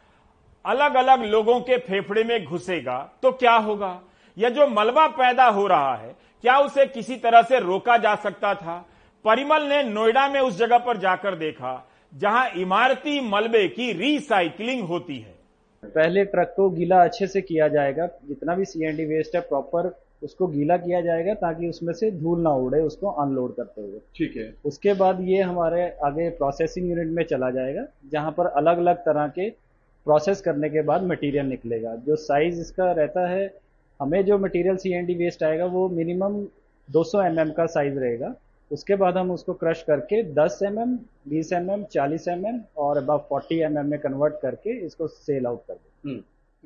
[0.64, 4.00] अलग अलग लोगों के फेफड़े में घुसेगा तो क्या होगा?
[4.36, 8.54] यह जो मलबा पैदा हो रहा है क्या उसे किसी तरह से रोका जा सकता
[8.54, 8.76] था?
[9.24, 11.72] परिमल ने नोएडा में उस जगह पर जाकर देखा
[12.12, 15.34] जहाँ इमारती मलबे की रिसाइकलिंग होती है।
[15.82, 20.46] पहले ट्रक को गीला अच्छे से किया जाएगा जितना भी सीएनडी वेस्ट है प्रॉपर उसको
[20.46, 24.52] गीला किया जाएगा ताकि उसमें से धूल ना उड़े उसको अनलोड करते हुए। ठीक है।
[24.64, 29.26] उसके बाद ये हमारे आगे प्रोसेसिंग यूनिट में चला जाएगा जहाँ पर अलग अलग तरह
[29.28, 29.48] के
[30.06, 33.46] प्रोसेस करने के बाद मटेरियल निकलेगा। जो साइज़ इसका रहता है
[34.00, 36.42] हमें जो मटेरियल सीएनडी वेस्ट आएगा वो मिनिमम
[36.88, 38.34] 200 एम mm का साइज़ रहेगा।
[38.70, 40.94] उसके बाद हम उसको क्रश करके 10 एम एम
[41.28, 45.06] बीस एम एम चालीस एम एम और अब 40 एम एम में कन्वर्ट करके इसको
[45.08, 46.20] सेल आउट कर दें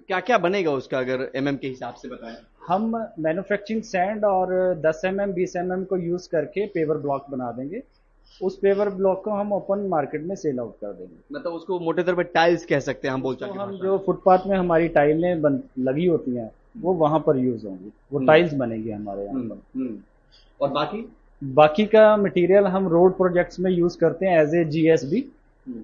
[0.08, 2.36] क्या क्या बनेगा उसका अगर एम mm के हिसाब से बताएँ?
[2.68, 4.54] हम मैन्युफैक्चरिंग सैंड और
[4.86, 7.82] 10 एम एम बीस एम एम को यूज़ करके पेवर ब्लॉक बना देंगे।
[8.40, 12.02] उस पेवर ब्लॉक को हम ओपन मार्केट में सेल आउट कर देंगे। मतलब उसको मोटे
[12.02, 14.88] तौर पर टाइल्स कह सकते हैं हम बोल तो सकते हम जो फुटपाथ में हमारी
[14.88, 15.34] टाइलें
[15.78, 20.02] लगी होती हैं वो वहाँ पर यूज़ होंगी। वो टाइल्स बनेगी हमारे यहाँ पर।
[20.60, 21.08] और बाकी?
[21.42, 25.24] बाकी का मटेरियल हम रोड प्रोजेक्ट्स में यूज़ करते हैं एज ए जीएसबी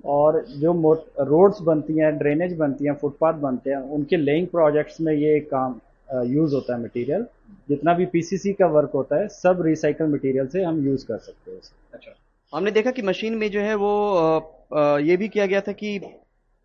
[0.04, 0.72] और जो
[1.20, 5.80] रोड्स बनती हैं ड्रेनेज बनती हैं फुटपाथ बनते हैं उनके लेइंग प्रोजेक्ट्स में ये काम
[6.26, 7.26] यूज़ होता है मटेरियल
[7.68, 11.50] जितना भी पीसीसी का वर्क होता है सब रिसाइकल मटेरियल से हम यूज़ कर सकते
[11.50, 11.60] हैं
[11.94, 12.14] अच्छा।
[12.52, 14.40] हमने देखा कि मशीन में जो है वो आ,
[14.78, 15.98] आ, ये भी किया गया था कि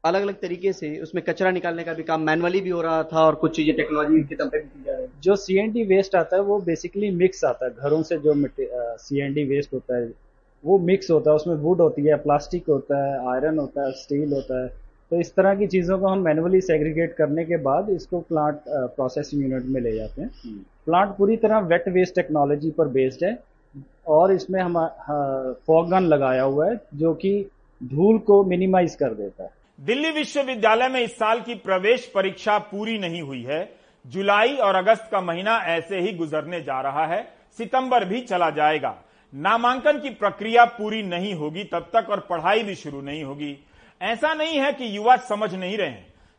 [0.04, 3.24] अलग अलग तरीके से उसमें कचरा निकालने का भी काम मैनुअली भी हो रहा था
[3.26, 6.16] और कुछ चीज़ें टेक्नोलॉजी के दम पे भी की जा रही है। जो सीएनडी वेस्ट
[6.16, 8.34] आता है वो बेसिकली मिक्स आता है। घरों से जो
[8.98, 10.12] सी एन डी वेस्ट होता है
[10.64, 14.34] वो मिक्स होता है। उसमें वुड होती है प्लास्टिक होता है आयरन होता है स्टील
[14.34, 14.68] होता है।
[15.12, 19.44] तो इस तरह की चीज़ों को हम मैनुअली सेग्रीगेट करने के बाद इसको प्लांट प्रोसेसिंग
[19.44, 20.30] यूनिट में ले जाते हैं।
[20.86, 23.38] प्लांट पूरी तरह वेट वेस्ट टेक्नोलॉजी पर बेस्ड है
[24.08, 24.74] और इसमें हम
[25.68, 27.40] फॉग गन लगाया हुआ है जो कि
[27.82, 32.98] धूल को मिनिमाइज कर देता है। दिल्ली विश्वविद्यालय में इस साल की प्रवेश परीक्षा पूरी
[32.98, 33.62] नहीं हुई है।
[34.06, 37.22] जुलाई और अगस्त का महीना ऐसे ही गुजरने जा रहा है।
[37.58, 38.96] सितंबर भी चला जाएगा।
[39.34, 43.56] नामांकन की प्रक्रिया पूरी नहीं होगी तब तक और पढ़ाई भी शुरू नहीं होगी।
[44.02, 45.94] ऐसा नहीं है कि युवा समझ नहीं रहे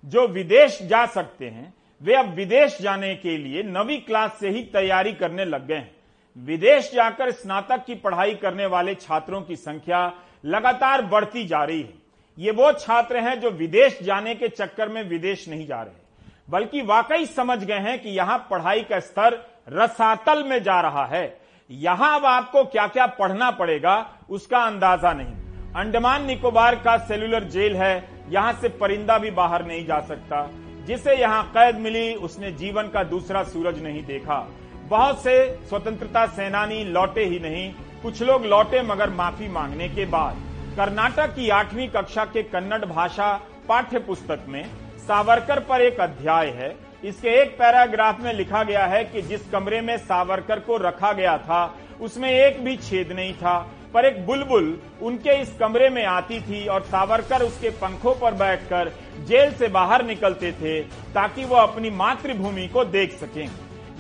[0.05, 4.62] जो विदेश जा सकते हैं, वे अब विदेश जाने के लिए नवी क्लास से ही
[4.64, 5.90] तैयारी करने लग गए हैं।
[6.37, 10.12] विदेश जाकर स्नातक की पढ़ाई करने वाले छात्रों की संख्या
[10.44, 11.99] लगातार बढ़ती जा रही है।
[12.40, 16.83] ये वो छात्र हैं जो विदेश जाने के चक्कर में विदेश नहीं जा रहे। बल्कि
[16.83, 19.35] वाकई समझ गए हैं कि यहाँ पढ़ाई का स्तर
[19.68, 21.38] रसातल में जा रहा है।
[21.70, 27.76] यहाँ अब आपको क्या क्या पढ़ना पड़ेगा, उसका अंदाज़ा नहीं। अंडमान निकोबार का सेलुलर जेल
[27.76, 30.46] है, यहाँ से परिंदा भी बाहर नहीं जा सकता।
[30.87, 34.46] जिसे यहाँ कैद मिली, उसने जीवन का दूसरा सूरज नहीं देखा।
[34.88, 37.72] बहुत से स्वतंत्रता सेनानी लौटे ही नहीं,
[38.03, 43.33] कुछ लोग लौटे मगर माफ़ी मांगने के बाद। कर्नाटक की आठवीं कक्षा के कन्नड़ भाषा
[43.68, 44.64] पाठ्य पुस्तक में
[44.98, 46.68] सावरकर पर एक अध्याय है।
[47.04, 51.37] इसके एक पैराग्राफ में लिखा गया है कि जिस कमरे में सावरकर को रखा गया
[51.38, 53.59] था, उसमें एक भी छेद नहीं था,
[53.94, 58.92] पर एक बुलबुल उनके इस कमरे में आती थी और सावरकर उसके पंखों पर बैठकर
[59.28, 60.80] जेल से बाहर निकलते थे
[61.14, 63.48] ताकि वो अपनी मातृभूमि को देख सकें।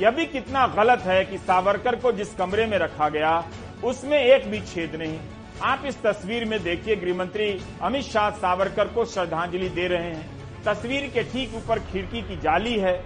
[0.00, 3.42] यह भी कितना गलत है कि सावरकर को जिस कमरे में रखा गया,
[3.84, 5.18] उसमें एक भी छेद नहीं।
[5.62, 7.46] आप इस तस्वीर में देखिए गृहमंत्री
[7.82, 12.76] अमित शाह सावरकर को श्रद्धांजलि दे रहे हैं। तस्वीर के ठीक ऊपर खिड़की की जाली
[12.78, 12.96] है,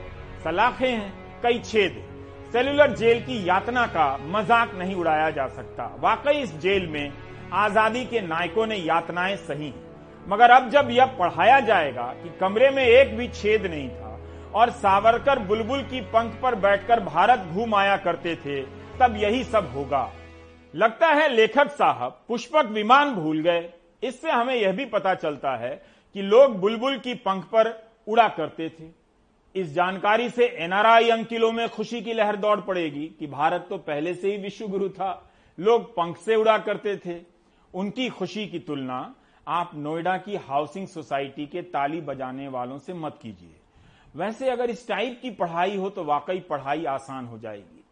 [0.45, 1.13] सलाखें हैं,
[1.43, 2.03] कई छेद।
[2.53, 7.13] सेल्युलर जेल की यातना का मज़ाक नहीं उड़ाया जा सकता। वाकई इस जेल में
[7.55, 9.73] आज़ादी के नायकों ने यातनाएँ सही।
[10.27, 14.19] मगर अब जब यह पढ़ाया जाएगा कि कमरे में एक भी छेद नहीं था
[14.55, 18.61] और सावरकर बुलबुल की पंख पर बैठकर भारत घूम आया करते थे,
[19.01, 20.11] तब यही सब होगा।
[20.75, 23.69] लगता है लेखक साहब पुष्पक विमान भूल गए।
[24.03, 25.75] इससे हमें यह भी पता चलता है
[26.15, 27.73] कि लोग बुलबुल की पंख पर
[28.07, 28.89] उड़ा करते थे।
[29.55, 34.15] इस जानकारी से एनआरआई अंकिलों में खुशी की लहर दौड़ पड़ेगी कि भारत तो पहले
[34.15, 37.21] से ही विश्व गुरु था। लोग पंख से उड़ा करते थे।
[37.75, 39.15] उनकी खुशी की तुलना
[39.47, 43.55] आप नोएडा की हाउसिंग सोसाइटी के ताली बजाने वालों से मत कीजिए।
[44.15, 47.85] वैसे अगर इस टाइप की पढ़ाई हो तो वाकई पढ़ाई आसान हो जाएगी।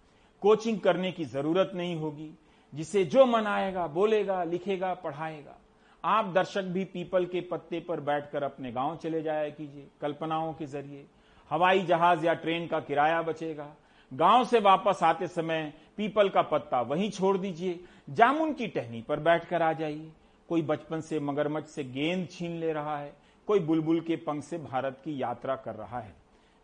[0.42, 2.30] कोचिंग करने की ज़रूरत नहीं होगी।
[2.74, 5.58] जिसे जो मन आएगा बोलेगा, लिखेगा, पढ़ाएगा।
[6.04, 10.66] आप दर्शक भी पीपल के पत्ते पर बैठकर अपने गाँव चले जाया कीजिए, कल्पनाओं के
[10.66, 11.06] ज़रिए।
[11.50, 13.68] हवाई जहाज़ या ट्रेन का किराया बचेगा।
[14.12, 17.80] गाँव से वापस आते समय पीपल का पत्ता वहीं छोड़ दीजिए।
[18.10, 20.12] जामुन की टहनी पर बैठकर आ जाइए।
[20.48, 23.12] कोई बचपन से मगरमच्छ से गेंद छीन ले रहा है।
[23.46, 26.14] कोई बुलबुल के पंख से भारत की यात्रा कर रहा है।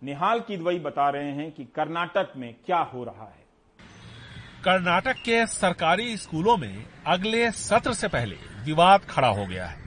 [0.03, 3.48] निहाल किदवई बता रहे हैं कि कर्नाटक में क्या हो रहा है।
[4.65, 9.85] कर्नाटक के सरकारी स्कूलों में अगले सत्र से पहले विवाद खड़ा हो गया है।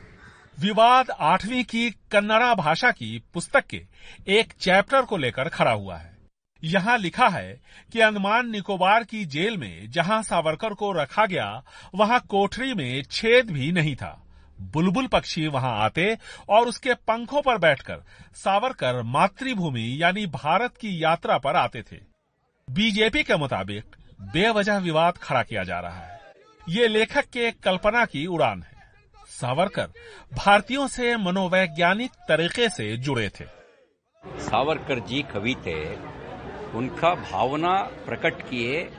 [0.60, 3.82] विवाद आठवीं की कन्नड़ा भाषा की पुस्तक के
[4.28, 6.18] एक चैप्टर को लेकर खड़ा हुआ है।
[6.64, 11.64] यहाँ लिखा है कि अंडमान निकोबार की जेल में जहाँ सावरकर को रखा गया,
[11.96, 14.18] वहाँ कोठरी में छेद भी नहीं था।
[14.62, 16.18] बुलबुल पक्षी वहाँ आते
[16.50, 18.04] और उसके पंखों पर बैठकर
[18.36, 22.00] सावरकर मातृभूमि यानी भारत की यात्रा पर आते थे।
[22.68, 26.20] बीजेपी के मुताबिक बेवजह विवाद खड़ा किया जा रहा है।
[26.70, 28.84] ये लेखक के कल्पना की उड़ान है।
[29.28, 29.88] सावरकर
[30.34, 33.46] भारतीयों से मनोवैज्ञानिक तरीके से जुड़े थे।
[34.26, 35.96] सावरकर जी कवि थे।
[36.72, 38.92] उनका भावना प्रकट किए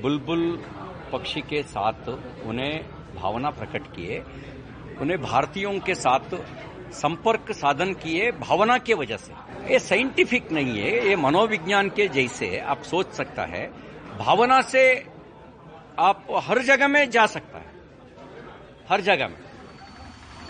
[0.00, 0.64] बुलबुल
[1.12, 2.08] पक्षी के साथ,
[2.42, 4.18] उन्हें भावना प्रकट किए।
[5.00, 6.34] उन्हें भारतीयों के साथ
[6.92, 9.32] संपर्क साधन किए भावना की वजह से।
[9.72, 13.66] ये साइंटिफिक नहीं है, ये मनोविज्ञान के जैसे आप सोच सकता है।
[14.18, 14.84] भावना से
[15.98, 17.74] आप हर जगह में जा सकता है।
[18.90, 19.38] हर जगह में।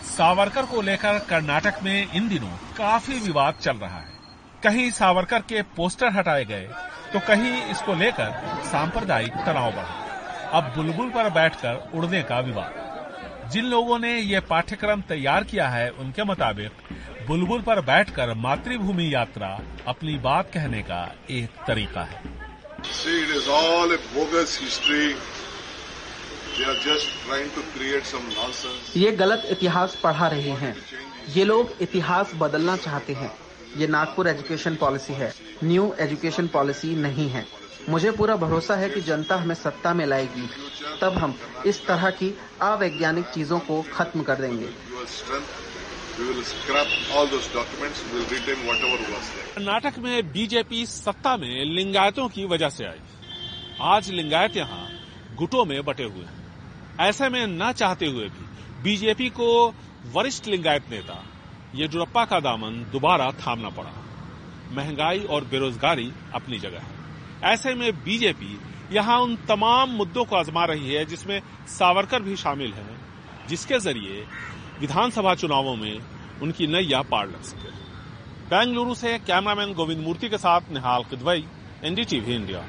[0.07, 4.15] सावरकर को लेकर कर्नाटक में इन दिनों काफ़ी विवाद चल रहा है।
[4.63, 6.69] कहीं सावरकर के पोस्टर हटाए गए
[7.13, 10.03] तो कहीं इसको लेकर सांप्रदायिक तनाव बढ़ा।
[10.53, 12.86] अब बुलबुल पर बैठकर उड़ने का विवाद।
[13.51, 16.71] जिन लोगों ने ये पाठ्यक्रम तैयार किया है उनके मुताबिक
[17.27, 19.47] बुलबुल पर बैठकर मातृभूमि यात्रा
[19.87, 22.21] अपनी बात कहने का एक तरीका है।
[22.83, 25.15] See, it is all a bogus history.
[26.57, 28.97] They are just trying to create some nonsense.
[28.97, 30.75] ये गलत इतिहास पढ़ा रहे हैं।
[31.35, 33.31] ये लोग इतिहास बदलना चाहते हैं।
[33.77, 35.33] ये नागपुर एजुकेशन पॉलिसी है।
[35.63, 37.45] न्यू एजुकेशन पॉलिसी नहीं है।
[37.89, 40.49] मुझे पूरा भरोसा है कि जनता हमें सत्ता में लाएगी।
[41.01, 44.67] तब हम इस तरह की अवैज्ञानिक चीज़ों को खत्म कर देंगे.
[49.55, 52.99] कर्नाटक में बीजेपी सत्ता में लिंगायतों की वजह से आई।
[53.81, 54.89] आज लिंगायत यहाँ
[55.35, 56.47] गुटों में बटे हुए हैं।
[56.99, 58.45] ऐसे में न चाहते हुए भी
[58.83, 59.73] बीजेपी को
[60.13, 61.23] वरिष्ठ लिंगायत नेता
[61.75, 63.93] येडुरप्पा का दामन दोबारा थामना पड़ा।
[64.71, 66.96] महँगाई और बेरोजगारी अपनी जगह है।
[67.43, 68.59] ऐसे में बीजेपी
[68.91, 72.95] यहाँ उन तमाम मुद्दों को आजमा रही है, जिसमें सावरकर भी शामिल है,
[73.49, 74.25] जिसके ज़रिए
[74.79, 75.99] विधानसभा चुनावों में
[76.41, 77.69] उनकी नैया पार लग सके।
[78.49, 81.45] बेंगलुरु से कैमरामैन गोविंद मूर्ति के साथ Nihal Kidwai,
[81.83, 82.65] NDTV India.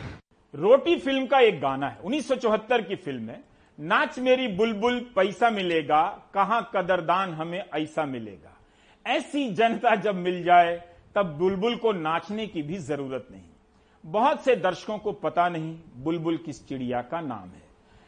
[0.54, 3.42] Roti film का एक गाना है 1974 की फ़िल्म है
[3.78, 6.02] नाच मेरी बुलबुल, पैसा मिलेगा,
[6.35, 8.57] कहाँ कदरदान हमें ऐसा मिलेगा।
[9.07, 10.76] ऐसी जनता जब मिल जाए,
[11.14, 13.42] तब बुलबुल को नाचने की भी ज़रूरत नहीं।
[14.08, 17.62] बहुत से दर्शकों को पता नहीं बुलबुल किस चिड़िया का नाम है।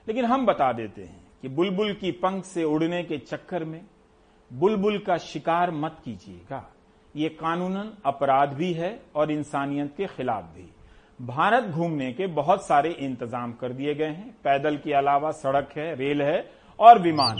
[0.06, 3.80] लेकिन हम बता देते हैं कि बुलबुल की पंख से उड़ने के चक्कर में
[4.52, 6.68] बुलबुल का शिकार मत कीजिएगा।
[7.16, 10.70] ये कानूनन अपराध भी है और इंसानियत के खिलाफ भी।
[11.20, 15.94] भारत घूमने के बहुत सारे इंतज़ाम कर दिए गए हैं। पैदल के अलावा सड़क है,
[15.94, 17.38] रेल है और विमान।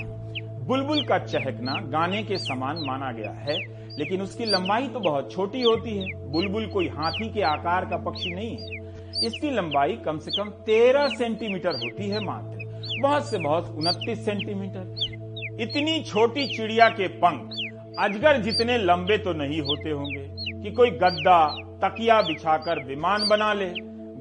[0.67, 5.63] बुलबुल का चहकना गाने के समान माना गया है। लेकिन उसकी लंबाई तो बहुत छोटी
[5.63, 10.31] होती है। बुलबुल कोई हाथी के आकार का पक्षी नहीं है। इसकी लंबाई कम से
[10.31, 17.09] कम तेरह सेंटीमीटर होती है मात्र। बहुत से बहुत उनतीस सेंटीमीटर। इतनी छोटी चिड़िया के
[17.09, 17.51] पंख
[17.99, 20.27] अजगर जितने लंबे तो नहीं होते होंगे
[20.63, 21.47] कि कोई गद्दा,
[21.85, 23.71] तकिया बिछाकर विमान बना ले।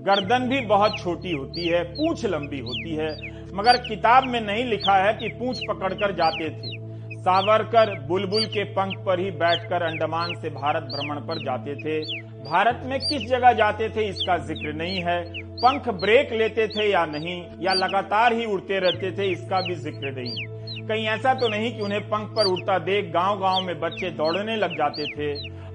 [0.04, 3.10] गर्दन भी बहुत छोटी होती है, पूछ लंबी होती है।
[3.56, 6.79] मगर किताब में नहीं लिखा है कि पूंछ पकड़कर जाते थे।
[7.20, 12.00] सावरकर बुलबुल के पंख पर ही बैठकर अंडमान से भारत भ्रमण पर जाते थे।
[12.44, 15.20] भारत में किस जगह जाते थे इसका ज़िक्र नहीं है।
[15.56, 20.12] पंख ब्रेक लेते थे या नहीं, या लगातार ही उड़ते रहते थे इसका भी ज़िक्र
[20.12, 24.10] नहीं। कहीं ऐसा तो नहीं कि उन्हें पंख पर उड़ता देख गाँव गाँव में बच्चे
[24.12, 25.32] दौड़ने लग जाते थे।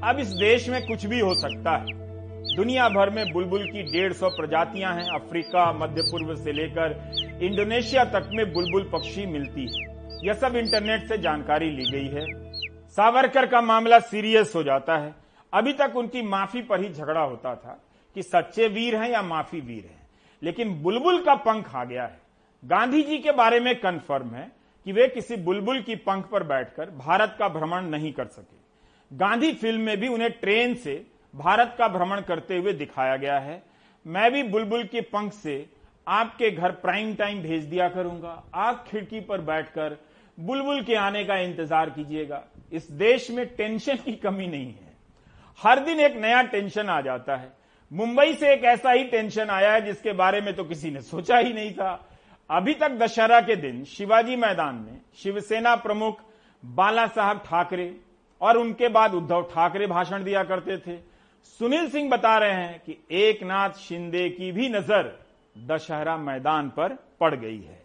[0.09, 2.03] अब इस देश में कुछ भी हो सकता है।
[2.57, 7.01] दुनिया भर में बुलबुल की डेढ़ सौ प्रजातियाँ हैं। अफ्रीका, मध्य पूर्व से लेकर
[7.43, 9.93] इंडोनेशिया तक में बुलबुल पक्षी मिलती है।
[10.25, 12.53] यह सब इंटरनेट से जानकारी ली गई है।
[12.89, 15.15] सावरकर का मामला सीरियस हो जाता है।
[15.53, 17.85] अभी तक उनकी माफ़ी पर ही झगड़ा होता था
[18.15, 20.09] कि सच्चे वीर हैं या माफ़ी वीर हैं।
[20.43, 22.21] लेकिन बुलबुल का पंख आ गया है।
[22.65, 24.53] गांधी जी के बारे में कन्फर्म है
[24.85, 28.57] कि वे किसी बुलबुल की पंख पर बैठकर भारत का भ्रमण नहीं कर सके।
[29.17, 33.63] गांधी फ़िल्म में भी उन्हें ट्रेन से भारत का भ्रमण करते हुए दिखाया गया है।
[34.07, 35.71] मैं भी बुलबुल के पंख से
[36.09, 39.97] आपके घर प्राइम टाइम भेज दिया करूँगा। आप खिड़की पर बैठकर
[40.38, 42.42] बुलबुल के आने का इंतज़ार कीजिएगा।
[42.73, 44.92] इस देश में टेंशन की कमी नहीं है।
[45.59, 47.53] हर दिन एक नया टेंशन आ जाता है।
[47.90, 51.38] मुंबई से एक ऐसा ही टेंशन आया है जिसके बारे में तो किसी ने सोचा
[51.38, 51.92] ही नहीं था।
[52.51, 56.20] अभी तक दशहरा के दिन शिवाजी मैदान में शिवसेना प्रमुख
[56.62, 57.94] बाला साहब ठाकरे
[58.40, 60.97] और उनके बाद उद्धव ठाकरे भाषण दिया करते थे।
[61.61, 65.12] सुनील सिंह बता रहे हैं कि एक नाथ शिंदे की भी नज़र
[65.57, 67.83] दशहरा मैदान पर पड़ गई है।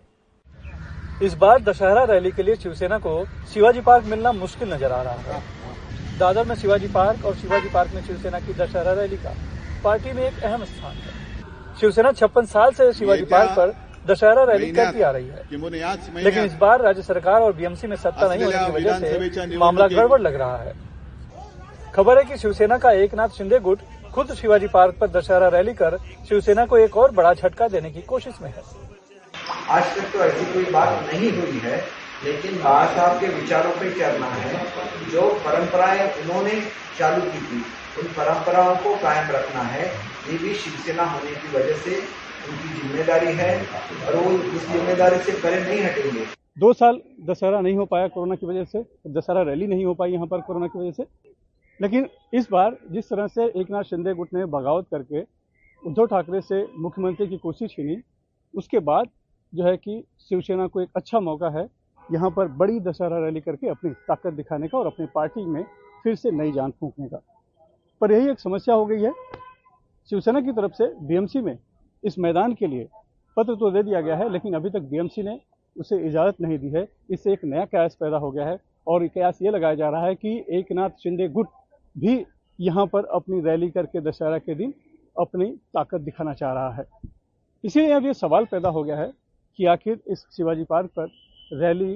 [1.21, 3.13] इस बार दशहरा रैली के लिए शिवसेना को
[3.53, 5.41] शिवाजी पार्क मिलना मुश्किल नज़र आ रहा है।
[6.19, 9.33] दादर में शिवाजी पार्क और शिवाजी पार्क में शिवसेना की दशहरा रैली का
[9.83, 11.11] पार्टी में एक अहम स्थान है।
[11.81, 13.73] शिवसेना छप्पन साल से शिवाजी पार्क पर
[14.07, 18.27] दशहरा रैली करती आ रही है। लेकिन इस बार राज्य सरकार और बीएमसी में सत्ता
[18.27, 20.73] नहीं होने की वजह से मामला गड़बड़ लग रहा है।
[21.95, 23.79] खबर है कि शिवसेना का एक नाथ शिंदे गुट
[24.13, 25.97] खुद शिवाजी पार्क पर दशहरा रैली कर
[26.29, 28.63] शिवसेना को एक और बड़ा झटका देने की कोशिश में है।
[29.69, 31.77] आज तक तो ऐसी कोई बात नहीं हुई है,
[32.23, 34.53] लेकिन बाबा साहब के विचारों पे चलना है।
[35.11, 36.61] जो परंपराएँ उन्होंने
[36.97, 37.59] चालू की थी,
[37.99, 39.85] उन परंपराओं को कायम रखना है।
[40.29, 41.97] ये भी शिवसेना होने की वजह से
[42.49, 43.51] उनकी ज़िम्मेदारी है
[44.05, 46.25] और वो इस ज़िम्मेदारी से परे नहीं हटेंगे।
[46.57, 50.11] दो साल दशहरा नहीं हो पाया कोरोना की वजह से, दशहरा रैली नहीं हो पाई
[50.11, 51.05] यहाँ पर कोरोना की वजह से।
[51.79, 55.21] लेकिन इस बार जिस तरह से एक नाथ शिंदे गुट ने बगावत करके
[55.83, 58.01] उद्धव ठाकरे से मुख्यमंत्री की कुर्सी छीनी
[58.53, 59.07] उसके बाद
[59.53, 61.67] जो है कि शिवसेना को एक अच्छा मौका है
[62.09, 65.63] यहाँ पर बड़ी दशहरा रैली करके अपनी ताकत दिखाने का और अपनी पार्टी में
[66.03, 67.21] फिर से नई जान फूकने का।
[68.01, 69.11] पर यही एक समस्या हो गई है।
[70.11, 71.57] शिवसेना की तरफ़ से बीएमसी में
[72.03, 72.87] इस मैदान के लिए
[73.37, 75.39] पत्र तो दे दिया गया है, लेकिन अभी तक बीएमसी ने
[75.75, 78.57] उसे इजाज़त नहीं दी है। इससे एक नया कयास पैदा हो गया है
[78.87, 81.47] और कयास ये लगाया जा रहा है कि एक नाथ शिंदे गुट
[81.95, 82.25] भी
[82.59, 84.73] यहाँ पर अपनी रैली करके दशहरा के दिन
[85.15, 86.85] अपनी ताकत दिखाना चाह रहा है।
[87.63, 89.11] इसीलिए अब ये सवाल पैदा हो गया है
[89.59, 91.07] कि आखिर इस शिवाजी पार्क पर
[91.53, 91.93] रैली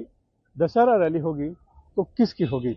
[0.56, 1.48] दशहरा रैली होगी
[1.96, 2.76] तो किसकी होगी?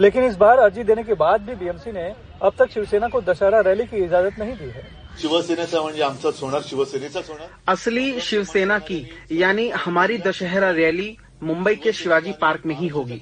[0.00, 2.02] लेकिन इस बार अर्जी देने के बाद भी बीएमसी ने
[2.42, 4.82] अब तक शिवसेना को दशहरा रैली की इजाज़त नहीं दी है।
[5.20, 11.92] शिवसेनेचा म्हणजे आमचाच होणार शिवसेनेचाच होणार असली शिवसेना की यानी हमारी दशहरा रैली मुंबई के
[11.92, 13.20] शिवाजी पार्क में ही होगी।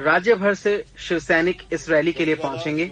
[0.00, 2.90] राज्य भर से शिव सैनिक इस रैली के लिए पहुँचेंगे।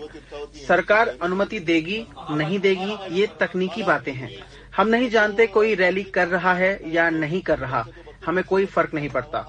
[0.68, 1.98] सरकार अनुमति देगी
[2.30, 4.30] नहीं देगी ये तकनीकी बातें हैं।
[4.80, 7.84] हम नहीं जानते कोई रैली कर रहा है या नहीं कर रहा।
[8.26, 9.40] हमें कोई फ़र्क नहीं पड़ता।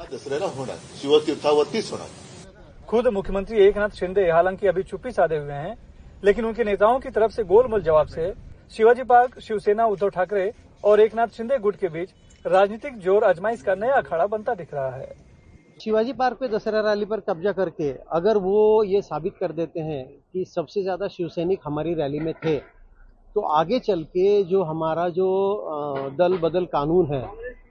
[2.89, 5.77] खुद मुख्यमंत्री एक नाथ शिंदे हालाँकि अभी चुप्पी साधे हुए हैं
[6.23, 8.33] लेकिन उनके नेताओं की तरफ़ से गोलमोल जवाब से
[8.73, 10.51] शिवाजी पार्क शिवसेना उद्धव ठाकरे
[10.83, 12.09] और एक नाथ शिंदे गुट के बीच
[12.45, 15.09] राजनीतिक ज़ोर आजमाइश का नया अखाड़ा बनता दिख रहा है।
[15.77, 20.03] शिवाजी पार्क पे दशहरा रैली पर कब्जा करके अगर वो ये साबित कर देते हैं
[20.05, 22.55] कि सबसे ज़्यादा शिवसैनिक हमारी रैली में थे
[23.35, 25.27] तो आगे चल के जो हमारा जो
[26.17, 27.23] दल बदल कानून है,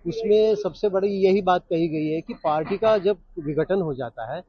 [0.07, 4.33] उसमें सबसे बड़ी यही बात कही गई है कि पार्टी का जब विघटन हो जाता
[4.35, 4.41] है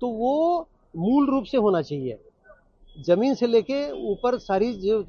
[0.00, 2.18] तो वो मूल रूप से होना चाहिए।
[2.96, 3.80] ज़मीन से लेके
[4.10, 5.04] ऊपर सारी जो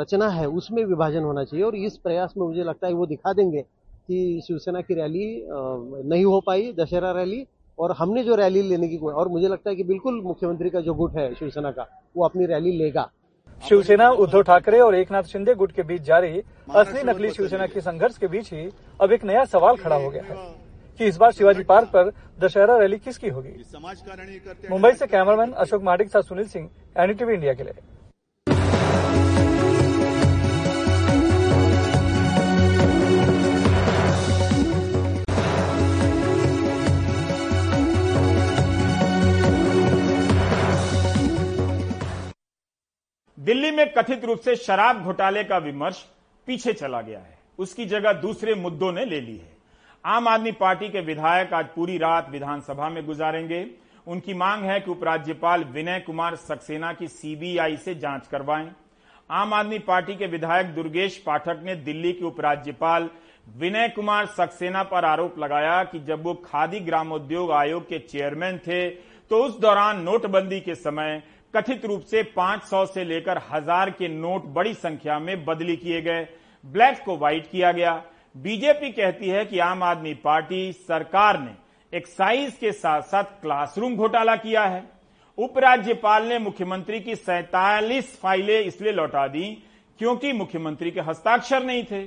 [0.00, 3.32] रचना है, उसमें विभाजन होना चाहिए और इस प्रयास में मुझे लगता है वो दिखा
[3.32, 7.46] देंगे कि शिवसेना की रैली नहीं हो पाई, दशहरा रैली
[7.78, 10.94] और हमने जो रैली लेने की, और मुझे लगता है कि बिल्कुल मुख्यमंत्री का जो
[10.94, 13.10] गुट है शिवसेना का, वो अपनी रैली लेगा।
[13.62, 16.42] शिवसेना उद्धव ठाकरे और एकनाथ शिंदे गुट के बीच जारी
[16.74, 18.68] असली नकली शिवसेना के संघर्ष के बीच ही
[19.00, 20.36] अब एक नया सवाल खड़ा हो गया है
[21.00, 22.10] कि इस बार शिवाजी पार्क पर
[22.40, 23.52] दशहरा रैली किसकी होगी?
[24.70, 27.74] मुंबई से कैमरामैन अशोक माडिक साथ सुनील सिंह एनडीटीवी इंडिया के लिए।
[43.48, 46.04] दिल्ली में कथित रूप से शराब घोटाले का विमर्श
[46.48, 49.56] पीछे चला गया है। उसकी जगह दूसरे मुद्दों ने ले ली है।
[50.04, 53.64] आम आदमी पार्टी के विधायक आज पूरी रात विधानसभा में गुजारेंगे।
[54.06, 58.70] उनकी मांग है कि उपराज्यपाल विनय कुमार सक्सेना की सीबीआई से जाँच करवाएँ।
[59.30, 63.08] आम आदमी पार्टी के विधायक दुर्गेश पाठक ने दिल्ली के उपराज्यपाल
[63.56, 68.88] विनय कुमार सक्सेना पर आरोप लगाया कि जब वो खादी ग्रामोद्योग आयोग के चेयरमैन थे
[69.30, 71.22] तो उस दौरान नोटबंदी के समय
[71.54, 76.26] कथित रूप से 500 से लेकर हज़ार के नोट बड़ी संख्या में बदली किए गए।
[76.64, 78.02] ब्लैक को व्हाइट किया गया।
[78.34, 81.54] बीजेपी कहती है कि आम आदमी पार्टी सरकार ने
[81.92, 84.82] एक्साइज के साथ साथ क्लासरूम घोटाला किया है।
[85.38, 89.46] उपराज्यपाल ने मुख्यमंत्री की सैतालीस फाइलें इसलिए लौटा दी
[90.00, 92.02] क्योंकि मुख्यमंत्री के हस्ताक्षर नहीं थे।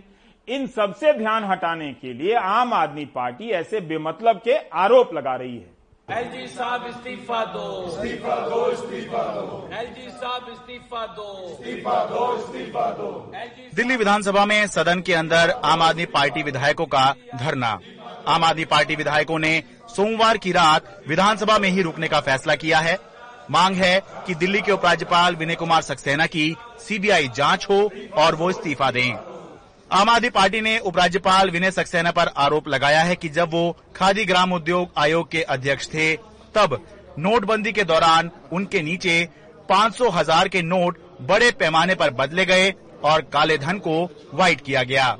[0.47, 5.57] इन सबसे ध्यान हटाने के लिए आम आदमी पार्टी ऐसे बेमतलब के आरोप लगा रही
[5.57, 5.69] है।
[6.11, 12.89] एलजी साहब इस्तीफा दो। इस्तीफा दो इस्तीफा दो। एलजी साहब इस्तीफा दो। इस्तीफा दो इस्तीफा
[12.91, 13.31] दो।
[13.75, 17.79] दिल्ली विधानसभा में सदन के अंदर आम आदमी पार्टी विधायकों का धरना।
[18.27, 19.63] आम आदमी पार्टी विधायकों ने
[19.95, 22.99] सोमवार की रात विधानसभा में ही रुकने का फैसला किया है।
[23.51, 28.49] मांग है कि दिल्ली के उपराज्यपाल विनय कुमार सक्सेना की सीबीआई जाँच हो और वो
[28.49, 29.30] इस्तीफा दें।
[29.91, 33.63] आम आदमी पार्टी ने उपराज्यपाल विनय सक्सेना पर आरोप लगाया है कि जब वो
[33.95, 36.13] खादी ग्राम उद्योग आयोग के अध्यक्ष थे
[36.55, 36.79] तब
[37.19, 39.17] नोटबंदी के दौरान उनके नीचे
[39.71, 42.73] 500 हज़ार के नोट बड़े पैमाने पर बदले गए
[43.03, 43.97] और काले धन को
[44.33, 45.11] व्हाइट किया गया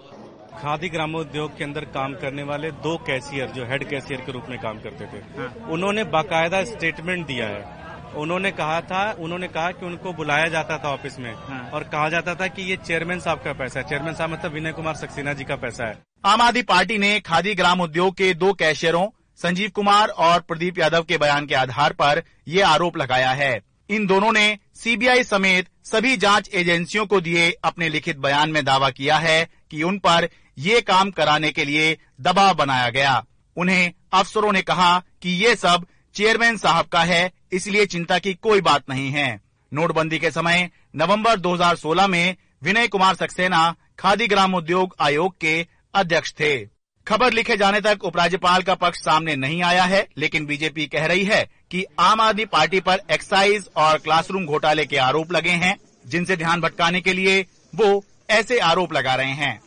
[0.58, 4.60] खादी ग्रामोद्योग के अंदर काम करने वाले दो कैशियर जो हेड कैशियर के रूप में
[4.62, 7.81] काम करते थे हाँ। उन्होंने बाकायदा स्टेटमेंट दिया है
[8.18, 12.10] उन्होंने कहा था उन्होंने कहा कि उनको बुलाया जाता था ऑफ़िस में हाँ। और कहा
[12.10, 15.34] जाता था कि ये चेयरमैन साहब का पैसा है। चेयरमैन साहब मतलब विनय कुमार सक्सेना
[15.34, 19.08] जी का पैसा है। आम आदमी पार्टी ने खादी ग्राम उद्योग के दो कैशियरों
[19.38, 24.06] संजीव कुमार और प्रदीप यादव के बयान के आधार पर ये आरोप लगाया है। इन
[24.08, 29.18] दोनों ने सीबीआई समेत सभी जाँच एजेंसियों को दिए अपने लिखित बयान में दावा किया
[29.18, 33.24] है कि उन पर ये काम कराने के लिए दबाव बनाया गया।
[33.58, 35.86] उन्हें अफसरों ने कहा कि ये सब
[36.16, 39.42] चेयरमैन साहब का है इसलिए चिंता की कोई बात नहीं है।
[39.74, 46.32] नोटबंदी के समय नवंबर 2016 में विनय कुमार सक्सेना खादी ग्राम उद्योग आयोग के अध्यक्ष
[46.32, 51.06] थे। खबर लिखे जाने तक उपराज्यपाल का पक्ष सामने नहीं आया है लेकिन बीजेपी कह
[51.06, 55.78] रही है कि आम आदमी पार्टी पर एक्साइज और क्लासरूम घोटाले के आरोप लगे हैं
[56.08, 57.46] जिनसे ध्यान भटकाने के लिए
[57.76, 59.62] वो ऐसे आरोप लगा रहे हैं।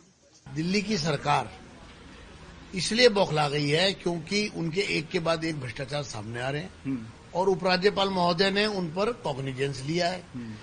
[0.53, 1.51] दिल्ली की सरकार
[2.75, 6.69] इसलिए बौखला गई है क्योंकि उनके एक के बाद एक भ्रष्टाचार सामने आ रहे हैं।
[6.85, 7.05] हम्म।
[7.35, 10.53] और उपराज्यपाल महोदय ने उन पर कॉग्निजेंस लिया है। हम्म।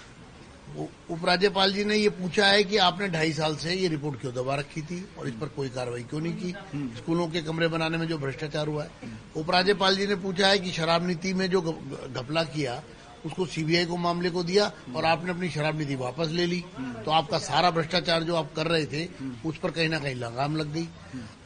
[1.10, 4.54] उपराज्यपाल जी ने ये पूछा है कि आपने ढाई साल से ये रिपोर्ट क्यों दबा
[4.54, 6.54] रखी थी और इस पर कोई कार्रवाई क्यों नहीं की?
[6.74, 8.90] हम्म। स्कूलों के कमरे बनाने में जो भ्रष्टाचार हुआ है।
[9.36, 12.82] उपराज्यपाल जी ने पूछा है कि शराब नीति में जो घपला किया
[13.26, 16.64] उसको सीबीआई को मामले को दिया और आपने अपनी शराब नीति वापस ले ली।
[17.04, 19.08] तो आपका सारा भ्रष्टाचार जो आप कर रहे थे
[19.46, 20.88] उस पर कहीं ना कहीं लगाम लग गई।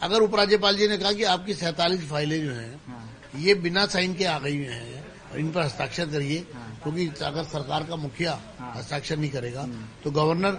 [0.02, 2.80] अगर उपराज्यपाल जी ने कहा कि आपकी सैतालीस फाइलें जो हैं।
[3.36, 5.05] ये बिना साइन के आ गई हैं
[5.36, 6.38] इन पर हस्ताक्षर करिए
[6.82, 8.38] क्योंकि अगर सरकार का मुखिया
[8.76, 9.66] हस्ताक्षर नहीं करेगा
[10.04, 10.58] तो गवर्नर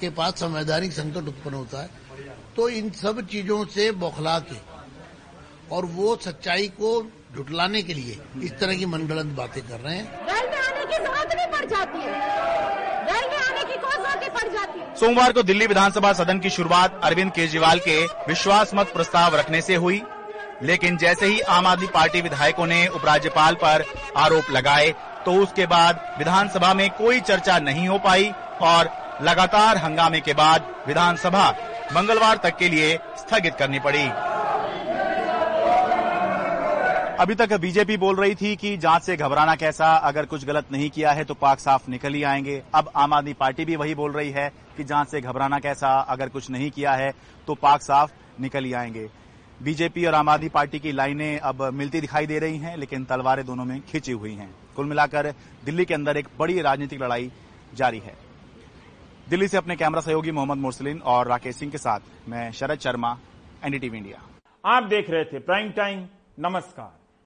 [0.00, 1.88] के पास संवैधानिक संकट उत्पन्न होता है।
[2.56, 4.56] तो इन सब चीज़ों से बौखला के
[5.74, 6.90] और वो सच्चाई को
[7.36, 10.96] झुटलाने के लिए इस तरह की मनगढ़ंत बातें कर रहे हैं। रेल में आने की
[10.96, 12.12] ज़रूरत नहीं पड़ जाती है।
[13.06, 16.50] रेल में आने की कौन ज़रूरत पड़ जाती है। सोमवार को दिल्ली विधानसभा सदन की
[16.50, 20.02] शुरुआत अरविंद केजरीवाल के विश्वास मत प्रस्ताव रखने से हुई।
[20.62, 23.84] लेकिन जैसे ही आम आदमी पार्टी विधायकों ने उपराज्यपाल पर
[24.16, 24.94] आरोप लगाए
[25.24, 28.30] तो उसके बाद विधानसभा में कोई चर्चा नहीं हो पाई
[28.62, 28.90] और
[29.22, 31.48] लगातार हंगामे के बाद विधानसभा
[31.92, 34.04] मंगलवार तक के लिए स्थगित करनी पड़ी।
[37.20, 40.88] अभी तक बीजेपी बोल रही थी कि जाँच से घबराना कैसा, अगर कुछ गलत नहीं
[40.90, 44.12] किया है तो पाक साफ़ निकल ही आएँगे। अब आम आदमी पार्टी भी वही बोल
[44.12, 47.12] रही है कि जाँच से घबराना कैसा, अगर कुछ नहीं किया है
[47.46, 49.08] तो पाक साफ़ निकल ही आएँगे।
[49.64, 53.44] बीजेपी और आम आदमी पार्टी की लाइनें अब मिलती दिखाई दे रही हैं, लेकिन तलवारें
[53.46, 55.30] दोनों में खींची हुई हैं। कुल मिलाकर
[55.64, 57.30] दिल्ली के अंदर एक बड़ी राजनीतिक लड़ाई
[57.74, 58.14] जारी है।
[59.28, 63.16] दिल्ली से अपने कैमरा सहयोगी मोहम्मद मुरसलिन और राकेश सिंह के साथ मैं शरद शर्मा,
[63.64, 64.20] एनडीटीवी इंडिया।
[64.64, 66.06] आप देख रहे थे प्राइम टाइम,
[66.40, 67.03] नमस्कार।